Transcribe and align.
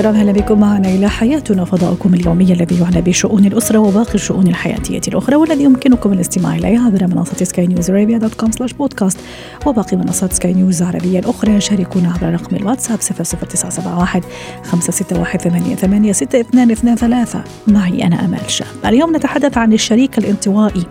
الكرام 0.00 0.16
أهلا 0.16 0.32
بكم 0.32 0.60
معنا 0.60 0.88
إلى 0.88 1.08
حياتنا 1.08 1.64
فضاؤكم 1.64 2.14
اليومي 2.14 2.52
الذي 2.52 2.80
يعنى 2.80 3.00
بشؤون 3.00 3.44
الأسرة 3.44 3.78
وباقي 3.78 4.14
الشؤون 4.14 4.46
الحياتية 4.46 5.00
الأخرى 5.08 5.36
والذي 5.36 5.64
يمكنكم 5.64 6.12
الاستماع 6.12 6.56
إليه 6.56 6.78
عبر 6.78 7.06
منصة 7.06 7.44
Sky 7.44 7.66
News 7.66 7.90
Arabia 7.90 8.18
dot 8.18 8.34
com 8.34 8.50
slash 8.50 8.72
podcast 8.72 9.18
وباقي 9.66 9.96
منصات 9.96 10.32
سكاي 10.32 10.52
نيوز 10.54 10.82
العربية 10.82 11.18
الأخرى. 11.18 11.60
شاركونا 11.60 12.12
عبر 12.12 12.32
رقم 12.32 12.56
الواتساب 12.56 12.98
00971 13.00 14.22
561 14.64 16.42
88 16.42 17.44
معي 17.66 18.06
أنا 18.06 18.24
امال 18.24 18.50
شاب. 18.50 18.66
اليوم 18.84 19.16
نتحدث 19.16 19.58
عن 19.58 19.72
الشريك 19.72 20.18
الانطوائي. 20.18 20.86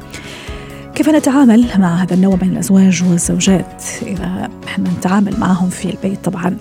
كيف 0.96 1.10
نتعامل 1.10 1.66
مع 1.77 2.04
هذا 2.04 2.13
النوع 2.13 2.35
من 2.41 2.49
الأزواج 2.49 3.04
والزوجات؟ 3.10 3.84
إذا 4.02 4.49
إحنا 4.68 4.90
نتعامل 4.90 5.40
معهم 5.40 5.70
في 5.70 5.90
البيت 5.90 6.26
طبعا. 6.26 6.57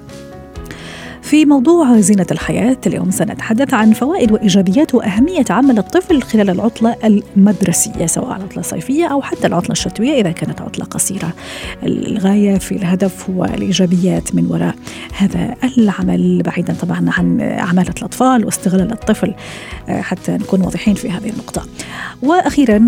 في 1.28 1.44
موضوع 1.44 2.00
زينة 2.00 2.26
الحياة 2.30 2.76
اليوم 2.86 3.10
سنتحدث 3.10 3.74
عن 3.74 3.92
فوائد 3.92 4.32
وإيجابيات 4.32 4.94
وأهمية 4.94 5.44
عمل 5.50 5.78
الطفل 5.78 6.22
خلال 6.22 6.50
العطلة 6.50 6.96
المدرسية 7.04 8.06
سواء 8.06 8.36
العطلة 8.36 8.58
الصيفية 8.58 9.06
أو 9.06 9.22
حتى 9.22 9.46
العطلة 9.46 9.72
الشتوية 9.72 10.20
إذا 10.20 10.30
كانت 10.30 10.60
عطلة 10.60 10.84
قصيرة. 10.84 11.32
الغاية 11.82 12.58
في 12.58 12.72
الهدف 12.72 13.30
والإيجابيات 13.30 14.34
من 14.34 14.46
وراء 14.50 14.74
هذا 15.18 15.54
العمل 15.78 16.42
بعيدا 16.42 16.74
طبعا 16.82 17.10
عن 17.18 17.40
عمالة 17.40 17.94
الأطفال 17.98 18.44
واستغلال 18.44 18.92
الطفل 18.92 19.34
حتى 19.88 20.32
نكون 20.32 20.60
واضحين 20.60 20.94
في 20.94 21.10
هذه 21.10 21.30
النقطة. 21.30 21.62
وأخيرا 22.22 22.78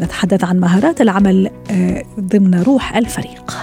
نتحدث 0.00 0.44
عن 0.44 0.60
مهارات 0.60 1.00
العمل 1.00 1.50
ضمن 2.20 2.62
روح 2.62 2.96
الفريق. 2.96 3.56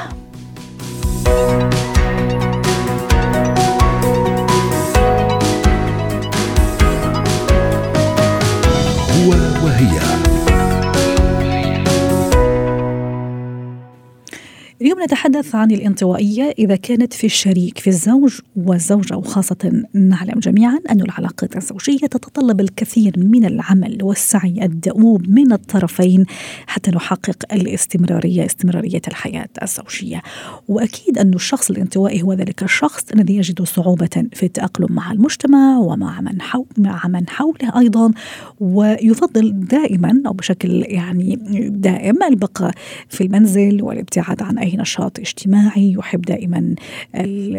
اليوم 14.81 15.03
نتحدث 15.03 15.55
عن 15.55 15.71
الانطوائية 15.71 16.53
إذا 16.59 16.75
كانت 16.75 17.13
في 17.13 17.23
الشريك 17.23 17.77
في 17.79 17.87
الزوج 17.87 18.39
والزوجة 18.55 19.17
وخاصة 19.17 19.83
نعلم 19.93 20.39
جميعا 20.39 20.79
أن 20.89 21.01
العلاقات 21.01 21.55
الزوجية 21.55 22.07
تتطلب 22.07 22.61
الكثير 22.61 23.13
من 23.17 23.45
العمل 23.45 23.97
والسعي 24.03 24.65
الدؤوب 24.65 25.29
من 25.29 25.51
الطرفين 25.51 26.25
حتى 26.67 26.91
نحقق 26.91 27.35
الاستمرارية 27.51 28.45
استمرارية 28.45 29.01
الحياة 29.07 29.49
الزوجية. 29.61 30.21
وأكيد 30.67 31.17
أن 31.17 31.33
الشخص 31.33 31.69
الانطوائي 31.69 32.21
هو 32.21 32.33
ذلك 32.33 32.63
الشخص 32.63 33.11
الذي 33.11 33.35
يجد 33.35 33.61
صعوبة 33.61 34.25
في 34.33 34.45
التأقلم 34.45 34.87
مع 34.95 35.11
المجتمع 35.11 35.77
ومع 35.77 36.21
من 36.21 36.41
حول 36.41 36.65
مع 36.77 37.07
من 37.07 37.29
حوله 37.29 37.79
أيضا 37.79 38.11
ويفضل 38.59 39.59
دائما 39.59 40.21
أو 40.27 40.33
بشكل 40.33 40.83
يعني 40.87 41.35
دائم 41.69 42.23
البقاء 42.23 42.71
في 43.09 43.23
المنزل 43.23 43.83
والابتعاد 43.83 44.41
عن 44.41 44.57
أي 44.57 44.68
نشاط 44.77 45.19
اجتماعي 45.19 45.91
يحب 45.91 46.21
دائما 46.21 46.75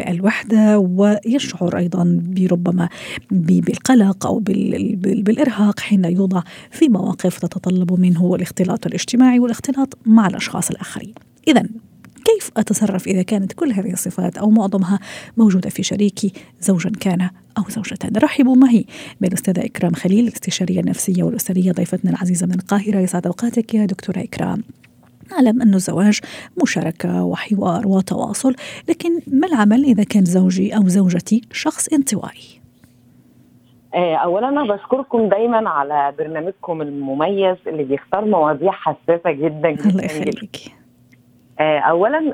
الوحدة 0.07 0.79
ويشعر 0.79 1.77
أيضا 1.77 2.19
بربما 2.23 2.89
بالقلق 3.31 4.25
أو 4.25 4.39
بالإرهاق 4.39 5.79
حين 5.79 6.05
يوضع 6.05 6.41
في 6.71 6.89
مواقف 6.89 7.39
تتطلب 7.39 7.99
منه 7.99 8.35
الاختلاط 8.35 8.85
الاجتماعي 8.85 9.39
والاختلاط 9.39 9.97
مع 10.05 10.27
الأشخاص 10.27 10.69
الآخرين. 10.69 11.13
إذا 11.47 11.63
كيف 12.25 12.51
أتصرف 12.57 13.07
إذا 13.07 13.21
كانت 13.21 13.53
كل 13.53 13.71
هذه 13.71 13.93
الصفات 13.93 14.37
أو 14.37 14.49
معظمها 14.49 14.99
موجودة 15.37 15.69
في 15.69 15.83
شريكي 15.83 16.33
زوجا 16.61 16.91
كان 16.99 17.29
أو 17.57 17.63
زوجة 17.69 17.97
رحبوا 18.17 18.55
معي 18.55 18.85
بالأستاذة 19.21 19.65
إكرام 19.65 19.93
خليل 19.93 20.27
الاستشارية 20.27 20.79
النفسية 20.79 21.23
والأسرية 21.23 21.71
ضيفتنا 21.71 22.11
العزيزة 22.11 22.47
من 22.47 22.53
القاهرة. 22.53 22.99
يسعد 22.99 23.27
أوقاتك 23.27 23.73
يا 23.73 23.85
دكتورة 23.85 24.19
إكرام. 24.19 24.63
نعلم 25.31 25.61
أن 25.61 25.73
الزواج 25.73 26.19
مشاركة 26.63 27.23
وحوار 27.23 27.87
وتواصل 27.87 28.55
لكن 28.89 29.09
ما 29.27 29.47
العمل 29.47 29.83
إذا 29.83 30.03
كان 30.03 30.25
زوجي 30.25 30.75
أو 30.77 30.87
زوجتي 30.87 31.41
شخص 31.51 31.93
انطوائي؟ 31.93 32.61
اولا 33.95 34.49
أنا 34.49 34.63
بشكركم 34.63 35.29
دايما 35.29 35.69
على 35.69 36.13
برنامجكم 36.19 36.81
المميز 36.81 37.57
اللي 37.67 37.83
بيختار 37.83 38.25
مواضيع 38.25 38.71
حساسة 38.71 39.31
جدا 39.31 39.71
جدا 39.71 39.89
الله 39.89 40.03
يخليك. 40.03 40.57
اولا 41.59 42.33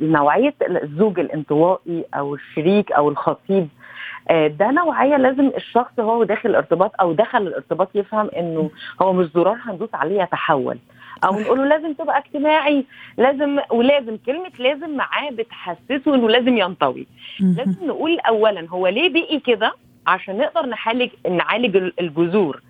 نوعية 0.00 0.54
الزوج 0.82 1.18
الانطوائي 1.20 2.04
أو 2.14 2.34
الشريك 2.34 2.92
أو 2.92 3.08
الخطيب 3.08 3.68
ده 4.30 4.70
نوعية 4.70 5.16
لازم 5.16 5.50
الشخص 5.56 6.00
هو 6.00 6.24
داخل 6.24 6.50
الارتباط 6.50 6.92
أو 7.00 7.12
دخل 7.12 7.38
الارتباط 7.46 7.88
يفهم 7.94 8.30
إنه 8.36 8.70
هو 9.02 9.12
مش 9.12 9.26
زرار 9.34 9.58
هندوس 9.64 9.88
عليه 9.94 10.22
يتحول. 10.22 10.78
أو 11.24 11.40
نقول 11.40 11.58
له 11.58 11.64
لازم 11.64 11.92
تبقى 11.92 12.18
اجتماعي 12.18 12.84
لازم 13.18 13.58
ولازم 13.70 14.16
كلمة 14.26 14.50
لازم 14.58 14.96
معاه 14.96 15.30
بتحسسه 15.30 16.14
إنه 16.14 16.28
لازم 16.28 16.56
ينطوي. 16.58 17.06
لازم 17.40 17.86
نقول 17.86 18.20
اولا 18.20 18.68
هو 18.68 18.86
ليه 18.86 19.08
بقي 19.12 19.40
كده؟ 19.40 19.72
عشان 20.06 20.38
نقدر 20.38 20.66
نعالج 20.66 21.10
نعالج 21.30 21.76
الجذور. 22.00 22.62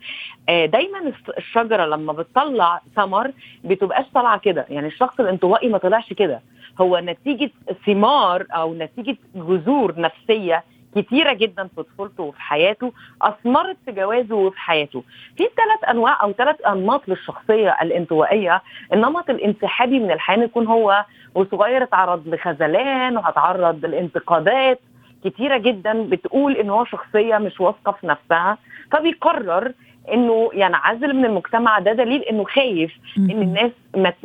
دايما 0.49 1.13
الشجرة 1.39 1.87
لما 1.87 2.13
بتطلع 2.13 2.81
ثمر 2.97 3.33
بتبقاش 3.65 4.07
طالعة 4.15 4.39
كده. 4.39 4.67
يعني 4.71 4.87
الشخص 4.87 5.21
الانطوائي 5.21 5.69
ما 5.69 5.79
طلعش 5.79 6.13
كده. 6.13 6.41
هو 6.81 6.99
نتيجة 6.99 7.51
ثمار 7.87 8.47
أو 8.51 8.75
نتيجة 8.75 9.17
جذور 9.35 10.01
نفسية 10.01 10.65
كتيرة 10.97 11.33
جدا 11.33 11.69
في 11.77 11.83
طفولته 11.83 12.23
وفي 12.23 12.41
حياته 12.41 12.93
أثمرت 13.23 13.77
في 13.85 13.93
جوازه 13.93 14.35
وفي 14.35 14.61
حياته. 14.61 15.05
في 15.37 15.45
ثلاث 15.45 15.91
أنواع 15.91 16.23
أو 16.23 16.33
ثلاث 16.33 16.57
أنماط 16.67 17.09
للشخصية 17.09 17.77
الانطوائية، 17.83 18.63
النمط 18.93 19.31
الانسحابي 19.31 19.99
من 19.99 20.11
الحياة 20.11 20.39
يكون 20.39 20.67
هو 20.67 21.05
وصغير 21.35 21.83
اتعرض 21.83 22.29
لخذلان 22.29 23.17
وهتعرض 23.17 23.85
لانتقادات. 23.87 24.81
كتيرة 25.25 25.59
جدا 25.59 26.03
بتقول 26.03 26.53
إن 26.57 26.71
هو 26.71 26.85
شخصية 26.85 27.39
مش 27.39 27.61
واثقة 27.61 27.93
في 27.93 28.07
نفسها 28.07 28.59
فبيقرر 28.93 29.73
إنه 30.13 30.51
ينعزل 30.55 31.17
من 31.17 31.25
المجتمع. 31.25 31.79
ده 31.79 31.93
دليل 31.93 32.23
إنه 32.23 32.45
خايف 32.45 32.93
إن 33.19 33.31
الناس 33.43 33.71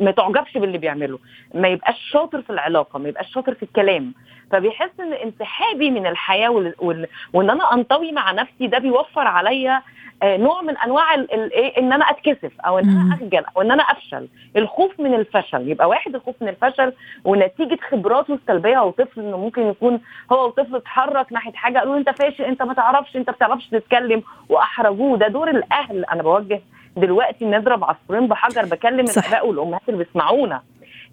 ما 0.00 0.10
تعجبش 0.10 0.58
باللي 0.58 0.78
بيعمله. 0.78 1.18
ما 1.54 1.68
يبقاش 1.68 1.98
شاطر 2.12 2.42
في 2.42 2.50
العلاقة 2.50 2.98
ما 2.98 3.08
يبقاش 3.08 3.32
شاطر 3.32 3.54
في 3.54 3.62
الكلام. 3.62 4.12
فبيحس 4.50 5.00
إن 5.00 5.12
انسحابي 5.12 5.90
من 5.90 6.06
الحياة 6.06 6.48
وال... 6.48 6.74
وال... 6.78 7.06
وإن 7.32 7.50
أنا 7.50 7.72
أنطوي 7.74 8.12
مع 8.12 8.32
نفسي 8.32 8.66
ده 8.66 8.78
بيوفر 8.78 9.26
عليا 9.26 9.82
نوع 10.24 10.62
من 10.62 10.76
أنواع 10.76 11.14
الايه 11.14 11.78
إن 11.78 11.92
أنا 11.92 12.04
أتكسف 12.10 12.52
أو 12.60 12.78
إن 12.78 12.88
أنا 12.88 13.14
أخجل 13.14 13.44
أو 13.56 13.62
إن 13.62 13.70
أنا 13.70 13.82
أفشل. 13.82 14.28
الخوف 14.56 15.00
من 15.00 15.14
الفشل 15.14 15.68
يبقى 15.68 15.88
واحد 15.88 16.14
الخوف 16.14 16.34
من 16.40 16.48
الفشل 16.48 16.92
ونتيجة 17.24 17.78
خبراته 17.90 18.34
السلبية 18.34 18.74
أو 18.78 18.90
طفل 18.90 19.20
إنه 19.20 19.36
ممكن 19.36 19.62
يكون 19.62 20.00
هو 20.32 20.46
وطفل 20.46 20.76
اتحرك 20.76 21.32
ناحية 21.32 21.52
حاجة 21.52 21.78
قالوا 21.78 21.96
أنت 21.96 22.10
فاشل 22.10 22.44
أنت 22.44 22.62
ما 22.62 22.74
تعرفش 22.74 23.16
أنت 23.16 23.30
ما 23.30 23.36
بتعرفش 23.36 23.68
تتكلم 23.68 24.22
وأحرجوه. 24.48 25.18
ده 25.18 25.28
دور 25.28 25.50
الأهل. 25.50 26.04
أنا 26.04 26.22
بوجه 26.22 26.60
دلوقتي 26.96 27.44
نضرب 27.44 27.84
عصفورين 27.84 28.26
بحجر 28.28 28.64
بكلم 28.64 29.00
الآباء 29.18 29.46
والأمهات 29.48 29.82
اللي 29.88 30.04
بيسمعونا. 30.04 30.62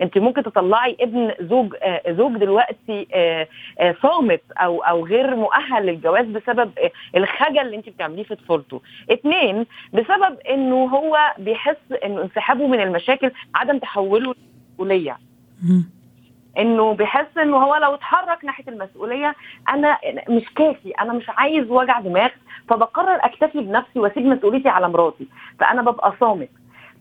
انت 0.02 0.18
ممكن 0.18 0.44
تطلعي 0.44 0.98
ابن 1.02 1.34
زوج 1.40 1.76
آه 1.82 2.02
زوج 2.12 2.38
دلوقتي 2.38 3.08
آه 3.14 3.48
آه 3.80 3.96
صامت 4.04 4.42
أو 4.58 4.80
أو 4.84 5.06
غير 5.06 5.36
مؤهل 5.36 5.86
للجواز 5.86 6.26
بسبب 6.26 6.72
الخجل 7.16 7.60
اللي 7.60 7.76
انت 7.76 7.90
بتعمليه 7.90 8.24
في 8.24 8.36
طفولته. 8.36 8.82
اثنين 9.12 9.66
بسبب 9.94 10.38
انه 10.50 10.76
هو 10.86 11.18
بيحس 11.38 11.92
انه 12.06 12.22
انسحابه 12.22 12.68
من 12.68 12.80
المشاكل 12.82 13.32
عدم 13.56 13.78
تحوله 13.80 14.34
لمسؤوليه. 14.80 15.18
انه 16.58 16.94
بيحس 16.94 17.38
انه 17.38 17.58
هو 17.58 17.76
لو 17.76 17.94
اتحرك 17.94 18.46
ناحية 18.46 18.64
المسؤولية 18.68 19.36
أنا 19.70 19.98
مش 20.30 20.44
كافي 20.56 20.92
أنا 20.92 21.14
مش 21.14 21.26
عايز 21.30 21.70
وجع 21.72 22.00
دماغ 22.00 22.30
فبقرر 22.70 23.20
اكتفي 23.26 23.60
بنفسي 23.62 24.00
واسيب 24.00 24.26
مسؤوليتي 24.26 24.70
على 24.70 24.90
مراتي 24.90 25.28
فانا 25.60 25.82
ببقى 25.82 26.14
صامت 26.20 26.50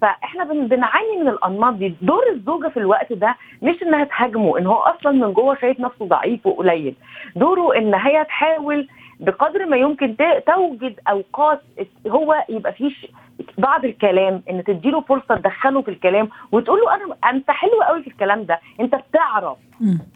فاحنا 0.00 0.44
بنعاني 0.44 1.16
من 1.20 1.28
الأنماط 1.28 1.74
دي. 1.74 1.94
دور 2.02 2.22
الزوجة 2.32 2.68
في 2.68 2.76
الوقت 2.76 3.12
ده 3.12 3.36
مش 3.62 3.82
إنها 3.82 4.04
تهاجمه 4.04 4.58
إن 4.58 4.66
هو 4.66 4.76
أصلا 4.76 5.12
من 5.12 5.32
جوه 5.32 5.54
شايف 5.60 5.80
نفسه 5.80 6.06
ضعيف 6.06 6.46
وقليل. 6.46 6.94
دوره 7.36 7.76
إن 7.78 7.94
هي 7.94 8.24
تحاول 8.24 8.88
بقدر 9.20 9.66
ما 9.66 9.76
يمكن 9.76 10.16
توجد 10.46 11.00
أوقات 11.08 11.60
هو 12.08 12.44
يبقى 12.48 12.72
فيه 12.72 12.90
بعض 13.58 13.84
الكلام 13.84 14.42
إن 14.50 14.64
تديله 14.64 15.00
فرصة 15.00 15.34
تدخله 15.36 15.82
في 15.82 15.88
الكلام 15.90 16.28
وتقول 16.52 16.80
له 16.80 16.94
أنا 16.94 17.16
أنت 17.30 17.50
حلو 17.50 17.82
قوي 17.88 18.02
في 18.02 18.08
الكلام 18.08 18.44
ده 18.44 18.60
أنت 18.80 18.94
بتعرف. 18.94 19.56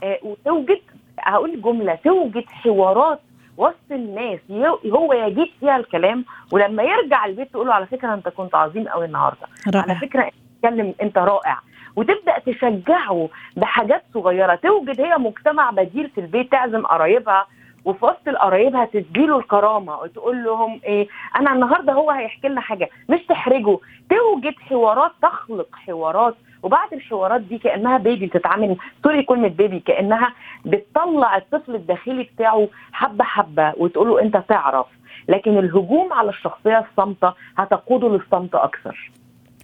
آه 0.02 0.18
وتوجد 0.22 0.80
هقول 1.20 1.62
جملة 1.62 1.94
توجد 2.04 2.44
حوارات 2.48 3.20
وسط 3.56 3.90
الناس 3.90 4.38
هو 4.86 5.12
يجيب 5.12 5.46
فيها 5.60 5.76
الكلام 5.76 6.24
ولما 6.52 6.82
يرجع 6.82 7.24
البيت 7.24 7.52
تقول 7.52 7.66
له 7.66 7.74
على 7.74 7.86
فكرة 7.86 8.14
أنت 8.14 8.28
كنت 8.28 8.54
عظيم 8.54 8.88
قوي 8.88 9.04
النهارده. 9.04 9.46
رائع. 9.74 9.82
على 9.82 9.94
فكرة 9.94 10.30
اتكلم 10.64 10.94
أنت 11.02 11.18
رائع. 11.18 11.58
وتبدأ 11.96 12.38
تشجعه 12.46 13.28
بحاجات 13.56 14.02
صغيرة. 14.14 14.54
توجد 14.54 15.00
هي 15.00 15.16
مجتمع 15.18 15.70
بديل 15.70 16.10
في 16.14 16.20
البيت 16.20 16.52
تعزم 16.52 16.86
قرايبها 16.86 17.46
وفي 17.84 18.04
وسط 18.04 18.28
القرايب 18.28 18.76
هتديله 18.76 19.38
الكرامة 19.38 19.98
وتقول 19.98 20.44
لهم 20.44 20.80
إيه 20.84 21.08
أنا 21.40 21.52
النهارده 21.52 21.92
هو 21.92 22.10
هيحكي 22.10 22.48
لنا 22.48 22.60
حاجة. 22.60 22.88
مش 23.08 23.20
تحرجه. 23.28 23.78
توجد 24.10 24.54
حوارات 24.68 25.12
تخلق 25.22 25.68
حوارات 25.72 26.34
وبعد 26.64 26.92
الحوارات 26.94 27.40
دي 27.40 27.58
كأنها 27.58 27.98
بيبي 27.98 28.26
بتتعامل 28.26 28.76
سوري 29.02 29.22
كلمة 29.22 29.48
بيبي 29.48 29.80
كأنها 29.80 30.32
بتطلع 30.64 31.36
الطفل 31.36 31.74
الداخلي 31.74 32.22
بتاعه 32.22 32.68
حبة 32.92 33.24
حبة 33.24 33.72
وتقول 33.76 34.08
له 34.08 34.22
أنت 34.22 34.36
تعرف. 34.48 34.86
لكن 35.28 35.58
الهجوم 35.58 36.12
على 36.12 36.28
الشخصية 36.28 36.78
الصامتة 36.90 37.34
هتقوده 37.56 38.08
للصمت 38.08 38.54
أكثر. 38.54 39.10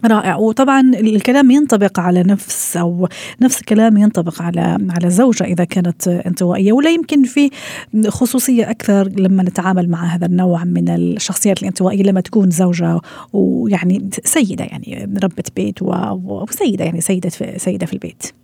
رائع 0.05 0.35
وطبعا 0.35 0.81
الكلام 0.81 1.51
ينطبق 1.51 1.99
على 1.99 2.23
نفس 2.23 2.77
أو 2.77 3.07
نفس 3.41 3.59
الكلام 3.59 3.97
ينطبق 3.97 4.41
على 4.41 4.77
على 4.89 5.09
زوجة 5.09 5.43
إذا 5.43 5.63
كانت 5.63 6.07
انطوائية 6.07 6.73
ولا 6.73 6.89
يمكن 6.89 7.23
في 7.23 7.49
خصوصية 8.07 8.69
أكثر 8.69 9.07
لما 9.07 9.43
نتعامل 9.43 9.89
مع 9.89 10.05
هذا 10.05 10.25
النوع 10.25 10.63
من 10.63 10.89
الشخصيات 10.89 11.61
الانطوائية 11.61 12.03
لما 12.03 12.21
تكون 12.21 12.49
زوجة 12.49 12.99
ويعني 13.33 14.09
سيدة 14.23 14.63
يعني 14.63 15.17
ربة 15.23 15.43
بيت 15.55 15.81
وسيدة 15.81 16.85
يعني 16.85 17.01
سيدة 17.01 17.29
في 17.29 17.53
سيدة 17.57 17.85
في 17.85 17.93
البيت. 17.93 18.40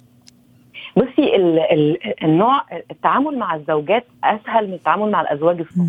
بصي 0.98 1.36
ال 1.36 1.60
ال 1.60 1.98
النوع 2.24 2.62
التعامل 2.92 3.38
مع 3.38 3.56
الزوجات 3.56 4.06
أسهل 4.24 4.68
من 4.68 4.74
التعامل 4.74 5.12
مع 5.12 5.22
الأزواج 5.22 5.60
الصغار 5.60 5.88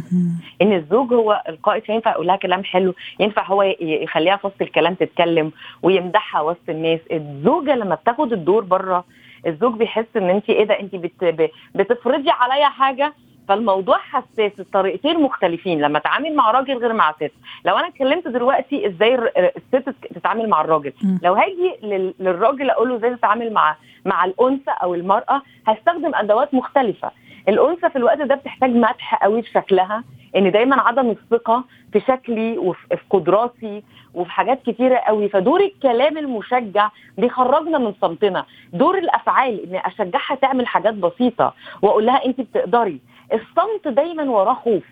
إن 0.62 0.72
الزوج 0.72 1.12
هو 1.12 1.42
القائد 1.48 1.82
فينفع 1.82 2.10
يقول 2.10 2.26
لها 2.26 2.36
كلام 2.36 2.64
حلو 2.64 2.94
ينفع 3.20 3.46
هو 3.46 3.62
يخليها 3.80 4.36
في 4.36 4.46
وسط 4.46 4.62
الكلام 4.62 4.94
تتكلم 4.94 5.52
ويمدحها 5.82 6.40
وسط 6.40 6.68
الناس. 6.68 7.00
الزوجة 7.12 7.74
لما 7.74 7.94
بتاخد 7.94 8.32
الدور 8.32 8.64
بره 8.64 9.04
الزوج 9.46 9.74
بيحس 9.78 10.06
إن 10.16 10.30
انت 10.30 10.50
إيه 10.50 10.64
ده 10.64 10.80
انت 10.80 10.94
بت 10.96 11.50
بتفرضي 11.74 12.30
عليا 12.30 12.68
حاجة 12.68 13.12
فالموضوع 13.48 13.98
حساس 13.98 14.60
الطريقتين 14.60 15.20
مختلفين. 15.22 15.80
لما 15.80 15.98
أتعامل 15.98 16.36
مع 16.36 16.50
راجل 16.50 16.76
غير 16.78 16.92
مع 16.92 17.12
ست. 17.12 17.32
لو 17.64 17.76
أنا 17.76 17.88
اتكلمت 17.88 18.28
دلوقتي 18.28 18.86
إزاي 18.86 19.14
الست 19.14 19.88
تتعامل 20.14 20.48
مع 20.48 20.60
الراجل. 20.60 20.92
لو 21.22 21.34
هاجي 21.34 21.74
للراجل 22.20 22.70
أقول 22.70 22.88
له 22.88 22.96
إزاي 22.96 23.16
تتعامل 23.16 23.52
مع 23.52 23.76
مع 24.04 24.24
الأنثى 24.24 24.70
أو 24.82 24.94
المرأة 24.94 25.42
هستخدم 25.66 26.14
أدوات 26.14 26.54
مختلفة. 26.54 27.10
الأنثى 27.48 27.90
في 27.90 27.96
الوقت 27.96 28.18
ده 28.18 28.34
بتحتاج 28.34 28.70
مدح 28.70 29.14
قوي 29.22 29.42
في 29.42 29.50
شكلها 29.50 30.04
إن 30.36 30.50
دايما 30.50 30.80
عدم 30.80 31.10
الثقة 31.10 31.64
في 31.92 32.00
شكلي 32.00 32.58
وفي 32.58 32.96
قدراتي 33.10 33.82
وفي 34.14 34.30
حاجات 34.30 34.62
كتيرة 34.62 34.96
قوي. 34.96 35.28
فدور 35.28 35.60
الكلام 35.60 36.18
المشجع 36.18 36.88
بيخرجنا 37.18 37.78
من 37.78 37.94
صمتنا. 38.00 38.44
دور 38.72 38.98
الأفعال 38.98 39.62
ان 39.74 39.80
أشجعها 39.84 40.34
تعمل 40.34 40.66
حاجات 40.66 40.94
بسيطة 40.94 41.54
وأقول 41.82 42.06
لها 42.06 42.24
انت 42.26 42.40
بتقدري. 42.40 43.00
الصمت 43.32 43.88
دايما 43.88 44.22
وراه 44.22 44.54
خوف. 44.54 44.82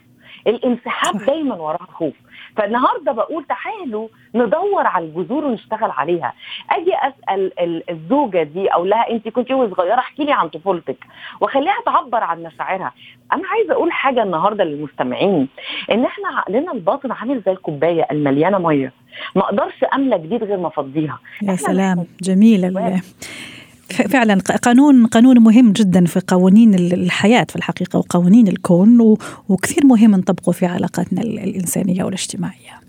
الانسحاب 0.47 1.25
دايما 1.27 1.55
وراه 1.55 1.89
خوف. 1.93 2.15
فالنهاردة 2.57 3.13
بقول 3.13 3.45
تعالوا 3.45 4.09
ندور 4.35 4.87
على 4.87 5.05
الجذور 5.05 5.45
ونشتغل 5.45 5.91
عليها. 5.91 6.33
أجي 6.71 6.93
أسأل 6.95 7.53
الزوجة 7.91 8.43
دي 8.43 8.69
أو 8.69 8.85
لها 8.85 9.11
أنت 9.11 9.29
كنت 9.29 9.49
صغيرة 9.49 9.99
احكي 9.99 10.25
لي 10.25 10.33
عن 10.33 10.49
طفولتك. 10.49 10.97
واخليها 11.41 11.77
تعبر 11.87 12.25
عن 12.25 12.43
مشاعرها. 12.43 12.93
أنا 13.33 13.43
عايزة 13.49 13.73
أقول 13.73 13.93
حاجة 13.93 14.23
النهارده 14.23 14.65
للمستمعين. 14.65 15.49
إن 15.91 16.05
إحنا 16.05 16.29
عقلنا 16.29 16.73
الباطن 16.73 17.13
عامل 17.13 17.43
زي 17.47 17.53
الكوباية 17.53 18.07
المليانة 18.11 18.59
مية. 18.59 18.93
ما 19.35 19.43
أقدرش 19.43 19.85
املى 19.95 20.19
جديد 20.19 20.45
غير 20.45 20.59
ما 20.59 20.69
أفضيها. 20.69 21.19
يا 21.43 21.57
سلام. 21.57 22.07
جميله 22.23 23.01
فعلا 23.91 24.41
قانون 24.63 25.07
قانون 25.07 25.39
مهم 25.39 25.73
جدا 25.73 26.05
في 26.05 26.21
قوانين 26.27 26.75
الحياة 26.75 27.47
في 27.49 27.57
الحقيقة 27.57 27.99
وقوانين 27.99 28.49
الكون 28.49 29.17
وكثير 29.49 29.87
مهم 29.87 30.11
نطبقه 30.11 30.53
في 30.53 30.67
علاقاتنا 30.67 31.23
الإنسانية 31.23 32.05
والإجتماعية. 32.05 32.86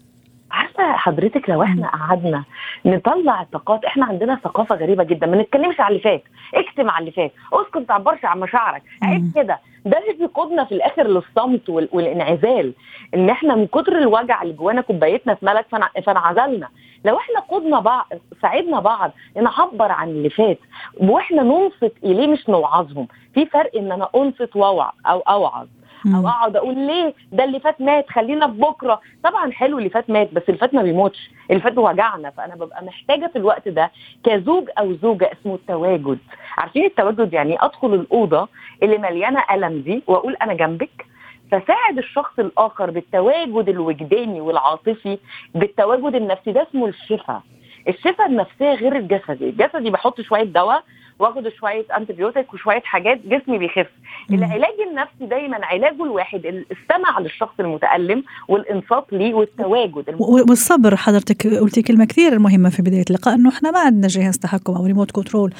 عارفة 0.52 0.92
حضرتك 0.98 1.50
لو 1.50 1.64
إحنا 1.64 1.88
قعدنا 1.88 2.44
نطلع 2.86 3.42
الطاقات 3.42 3.86
إحنا 3.86 4.06
عندنا 4.06 4.36
ثقافة 4.44 4.76
غريبة 4.76 5.04
جدا 5.04 5.28
ما 5.28 5.42
نتكلمش 5.42 5.80
على 5.80 5.88
اللي 5.90 6.00
فات 6.04 6.24
اكتم 6.56 6.90
على 6.90 7.00
اللي 7.00 7.12
فات 7.12 7.32
اسكت 7.54 7.78
ما 7.78 7.84
تعبرش 7.84 8.26
عن 8.26 8.40
مشاعرك 8.40 8.84
عيب 9.04 9.32
كده. 9.36 9.60
ده 9.86 9.98
اللي 9.98 10.14
بيقودنا 10.14 10.64
في 10.66 10.72
الآخر 10.72 11.08
للصمت 11.08 11.70
والانعزال 11.70 12.74
إن 13.14 13.30
إحنا 13.30 13.56
من 13.56 13.68
كتر 13.68 13.98
الوجع 13.98 14.42
اللي 14.42 14.54
جوانا 14.54 14.82
كوبايتنا 14.82 15.34
اتملت 15.34 15.66
فانعزلنا 16.06 16.70
لو 17.06 17.18
إحنا 17.18 17.40
قدنا 17.40 17.80
بعض 17.80 18.08
ساعدنا 18.42 18.80
بعض 18.80 19.12
نعبر 19.42 19.92
عن 19.92 20.10
اللي 20.10 20.30
فات 20.30 20.60
وإحنا 20.98 21.44
ننصت 21.44 21.94
إليه 22.04 22.28
مش 22.28 22.50
نوعظهم. 22.50 23.08
في 23.34 23.46
فرق 23.46 23.76
إن 23.78 23.92
أنا 23.92 24.10
أنصت 24.16 24.56
واوعظ 24.56 24.94
أو 25.06 25.20
أوعظ. 25.20 25.68
أو 26.16 26.28
اقعد 26.28 26.56
أقول 26.56 26.76
ليه 26.78 27.14
ده 27.32 27.44
اللي 27.44 27.60
فات 27.60 27.82
مات 27.82 28.10
خلينا 28.10 28.48
في 28.48 28.54
بكرة. 28.58 29.02
طبعا 29.24 29.52
حلو 29.52 29.78
اللي 29.78 29.90
فات 29.90 30.10
مات 30.10 30.34
بس 30.34 30.44
اللي 30.50 30.60
فات 30.60 30.74
ما 30.74 30.82
بيموتش. 30.82 31.32
اللي 31.52 31.62
فات 31.62 31.78
وجعنا 31.78 32.30
فأنا 32.30 32.56
ببقى 32.56 32.84
محتاجة 32.86 33.28
في 33.28 33.36
الوقت 33.38 33.68
ده 33.68 33.92
كزوج 34.24 34.70
أو 34.80 34.94
زوجة 34.94 35.32
اسمه 35.32 35.56
التواجد. 35.56 36.18
عارفين 36.58 36.86
التواجد 36.86 37.34
يعني 37.34 37.58
أدخل 37.62 37.94
الأوضة 37.94 38.48
اللي 38.84 38.98
مليانة 38.98 39.44
ألم 39.52 39.82
دي 39.82 40.04
وأقول 40.08 40.36
أنا 40.42 40.54
جنبك؟ 40.54 41.06
فساعد 41.52 41.98
الشخص 41.98 42.40
الآخر 42.40 42.92
بالتواجد 42.92 43.70
الوجداني 43.70 44.42
والعاطفي 44.42 45.18
بالتواجد 45.56 46.16
النفسي 46.16 46.52
ده 46.52 46.68
اسمه 46.70 46.88
الشفاء. 46.88 47.42
الشفاء 47.88 48.28
النفسية 48.28 48.74
غير 48.74 48.96
الجسدي. 48.96 49.50
الجسدي 49.50 49.90
بحط 49.90 50.22
شوية 50.22 50.44
دواء 50.44 50.84
واخد 51.20 51.50
شوية 51.60 51.86
antibiotic 51.98 52.54
وشوية 52.54 52.82
حاجات 52.84 53.20
جسمي 53.26 53.58
بيخف. 53.58 53.88
العلاج 54.32 54.74
النفسي 54.90 55.26
دايما 55.26 55.66
علاجه 55.66 56.04
الواحد 56.04 56.46
السمع 56.46 57.20
للشخص 57.20 57.54
المتألم 57.60 58.24
والانصات 58.48 59.06
ليه 59.12 59.34
والتواجد. 59.34 60.16
والصبر 60.20 60.96
حضرتك 60.96 61.48
قلتي 61.48 61.82
كلمة 61.82 62.06
كثير 62.06 62.40
مهمة 62.40 62.70
في 62.70 62.82
بداية 62.82 63.06
اللقاء 63.10 63.36
إنه 63.36 63.50
إحنا 63.50 63.72
ما 63.72 63.80
عندنا 63.80 64.08
جهاز 64.08 64.38
تحكم 64.38 64.74
أو 64.74 64.86
remote 64.86 65.12
control 65.12 65.54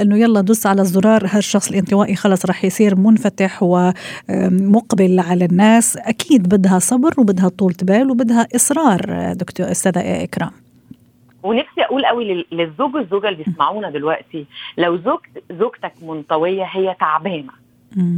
إنه 0.00 0.18
يلا 0.18 0.40
دس 0.40 0.66
على 0.66 0.80
الزرار 0.80 1.22
هالشخص 1.30 1.70
الانطوائي 1.70 2.16
خلص 2.16 2.46
راح 2.46 2.64
يصير 2.64 2.96
منفتح 2.96 3.62
ومقبل 3.62 5.20
على 5.20 5.44
الناس. 5.44 5.96
أكيد 5.96 6.48
بدها 6.48 6.78
صبر 6.78 7.14
وبدها 7.18 7.48
طولة 7.48 7.76
بال 7.82 8.10
وبدها 8.10 8.48
إصرار 8.56 9.32
دكتور 9.32 9.70
أستاذة 9.70 10.24
إكرام. 10.24 10.50
ونفسي 11.44 11.82
أقول 11.84 12.06
قوي 12.06 12.46
للزوج 12.52 12.94
والزوجة 12.94 13.28
اللي 13.28 13.44
بيسمعونا 13.44 13.90
دلوقتي 13.90 14.46
لو 14.78 14.96
زوج 14.96 15.20
زوجتك 15.52 15.92
منطوية 16.02 16.64
هي 16.64 16.94
تعبانة. 17.00 17.52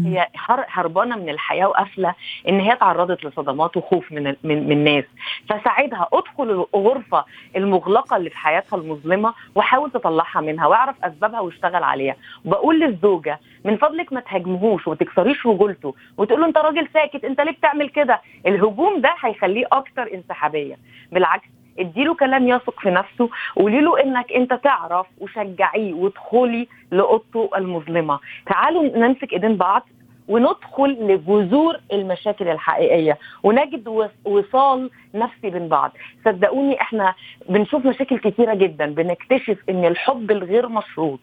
هي 0.06 0.28
هربانة 0.68 1.16
من 1.16 1.28
الحياة 1.28 1.66
وقافلة 1.68 2.14
إن 2.49 2.61
هي 2.61 2.76
تعرضت 2.76 3.25
لصدمات 3.25 3.76
وخوف 3.76 4.12
من 4.12 4.23
من 4.25 4.37
من 4.68 4.73
الناس. 4.73 5.04
فساعدها 5.49 6.09
ادخل 6.12 6.66
الغرفة 6.75 7.25
المغلقة 7.56 8.16
اللي 8.16 8.30
في 8.30 8.38
حياتها 8.38 8.76
المظلمة 8.76 9.35
وحاول 9.54 9.90
تطلعها 9.90 10.40
منها 10.40 10.66
واعرف 10.66 11.04
أسبابها 11.04 11.40
واشتغل 11.40 11.83
عليها. 11.83 12.16
وبقول 12.45 12.80
للزوجة 12.80 13.40
من 13.64 13.76
فضلك 13.76 14.12
ما 14.12 14.21
تهاجمهوش 14.21 14.87
وما 14.87 14.97
تكسريش 14.97 15.47
رجولته 15.47 15.95
وتقول 16.16 16.40
له 16.40 16.47
أنت 16.47 16.59
راجل 16.59 16.88
ساكت 16.95 17.25
أنت 17.25 17.40
ليه 17.40 17.52
بتعمل 17.52 17.88
كده؟ 17.88 18.21
الهجوم 18.47 19.00
ده 19.00 19.14
هيخليه 19.21 19.66
أكتر 19.73 20.14
انسحابية. 20.14 20.76
بالعكس 21.12 21.49
اديله 21.78 22.14
كلام 22.14 22.49
يثق 22.49 22.80
في 22.80 22.90
نفسه 22.90 23.28
قولي 23.56 23.80
له 23.80 24.02
إنك 24.02 24.33
أنت 24.33 24.54
تعرف 24.54 25.06
وشجعيه 25.21 25.95
وادخلي 25.95 26.68
لأوضته 26.90 27.50
المظلمة. 27.56 28.18
تعالوا 28.47 28.99
نمسك 28.99 29.33
إيدين 29.33 29.56
بعض 29.56 29.88
وندخل 30.28 30.90
لجذور 30.90 31.76
المشاكل 31.92 32.49
الحقيقية 32.49 33.18
ونجد 33.42 34.09
وصال 34.25 34.90
نفسي 35.14 35.50
بين 35.50 35.68
بعض. 35.68 35.92
صدقوني 36.25 36.80
إحنا 36.80 37.14
بنشوف 37.49 37.87
مشاكل 37.87 38.18
كتيرة 38.18 38.54
جدا 38.54 38.87
بنكتشف 38.87 39.59
إن 39.68 39.85
الحب 39.85 40.30
الغير 40.30 40.68
مشروط 40.68 41.21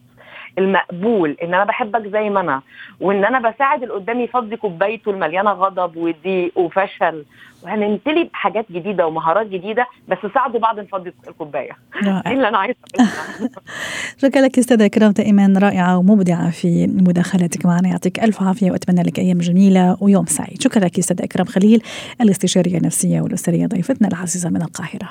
المقبول 0.57 1.37
إن 1.43 1.53
أنا 1.53 1.63
بحبك 1.63 2.07
زي 2.07 2.29
ما 2.29 2.39
أنا 2.39 2.61
وإن 2.99 3.25
أنا 3.25 3.49
بساعد 3.49 3.83
اللي 3.83 3.93
قدامي 3.93 4.23
يفضي 4.23 4.55
كوبايته 4.57 5.11
المليانة 5.11 5.51
غضب 5.51 5.97
وضيق 5.97 6.57
وفشل. 6.57 7.25
وهنمتلي 7.63 8.23
بحاجات 8.23 8.71
جديدة 8.71 9.07
ومهارات 9.07 9.47
جديدة 9.47 9.87
بس 10.07 10.17
ساعدوا 10.33 10.59
بعض 10.59 10.79
نفضي 10.79 11.13
الكوباية. 11.27 11.71
دي 12.03 12.33
اللي 12.33 12.47
أنا 12.47 12.57
عايزة 12.57 12.79
شكرا 14.21 14.41
لك 14.41 14.59
أستاذة 14.59 14.85
اكرام 14.85 15.11
دائما 15.11 15.53
رائعة 15.57 15.97
ومبدعة 15.97 16.51
في 16.51 16.87
مداخلتك 16.87 17.65
معنا. 17.65 17.89
يعطيك 17.89 18.23
ألف 18.23 18.43
عافية 18.43 18.71
وأتمنى 18.71 19.03
لك 19.03 19.19
أيام 19.19 19.37
جميلة 19.37 19.97
ويوم 20.01 20.25
سعيد. 20.25 20.61
شكرا 20.61 20.85
لك 20.85 20.99
أستاذة 20.99 21.23
اكرام 21.23 21.45
خليل 21.45 21.83
الاستشارية 22.21 22.77
النفسية 22.77 23.21
والأسرية 23.21 23.65
ضيفتنا 23.65 24.07
العزيزة 24.07 24.49
من 24.49 24.61
القاهرة. 24.61 25.09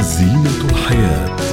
زينة 0.00 0.70
الحياة. 0.70 1.51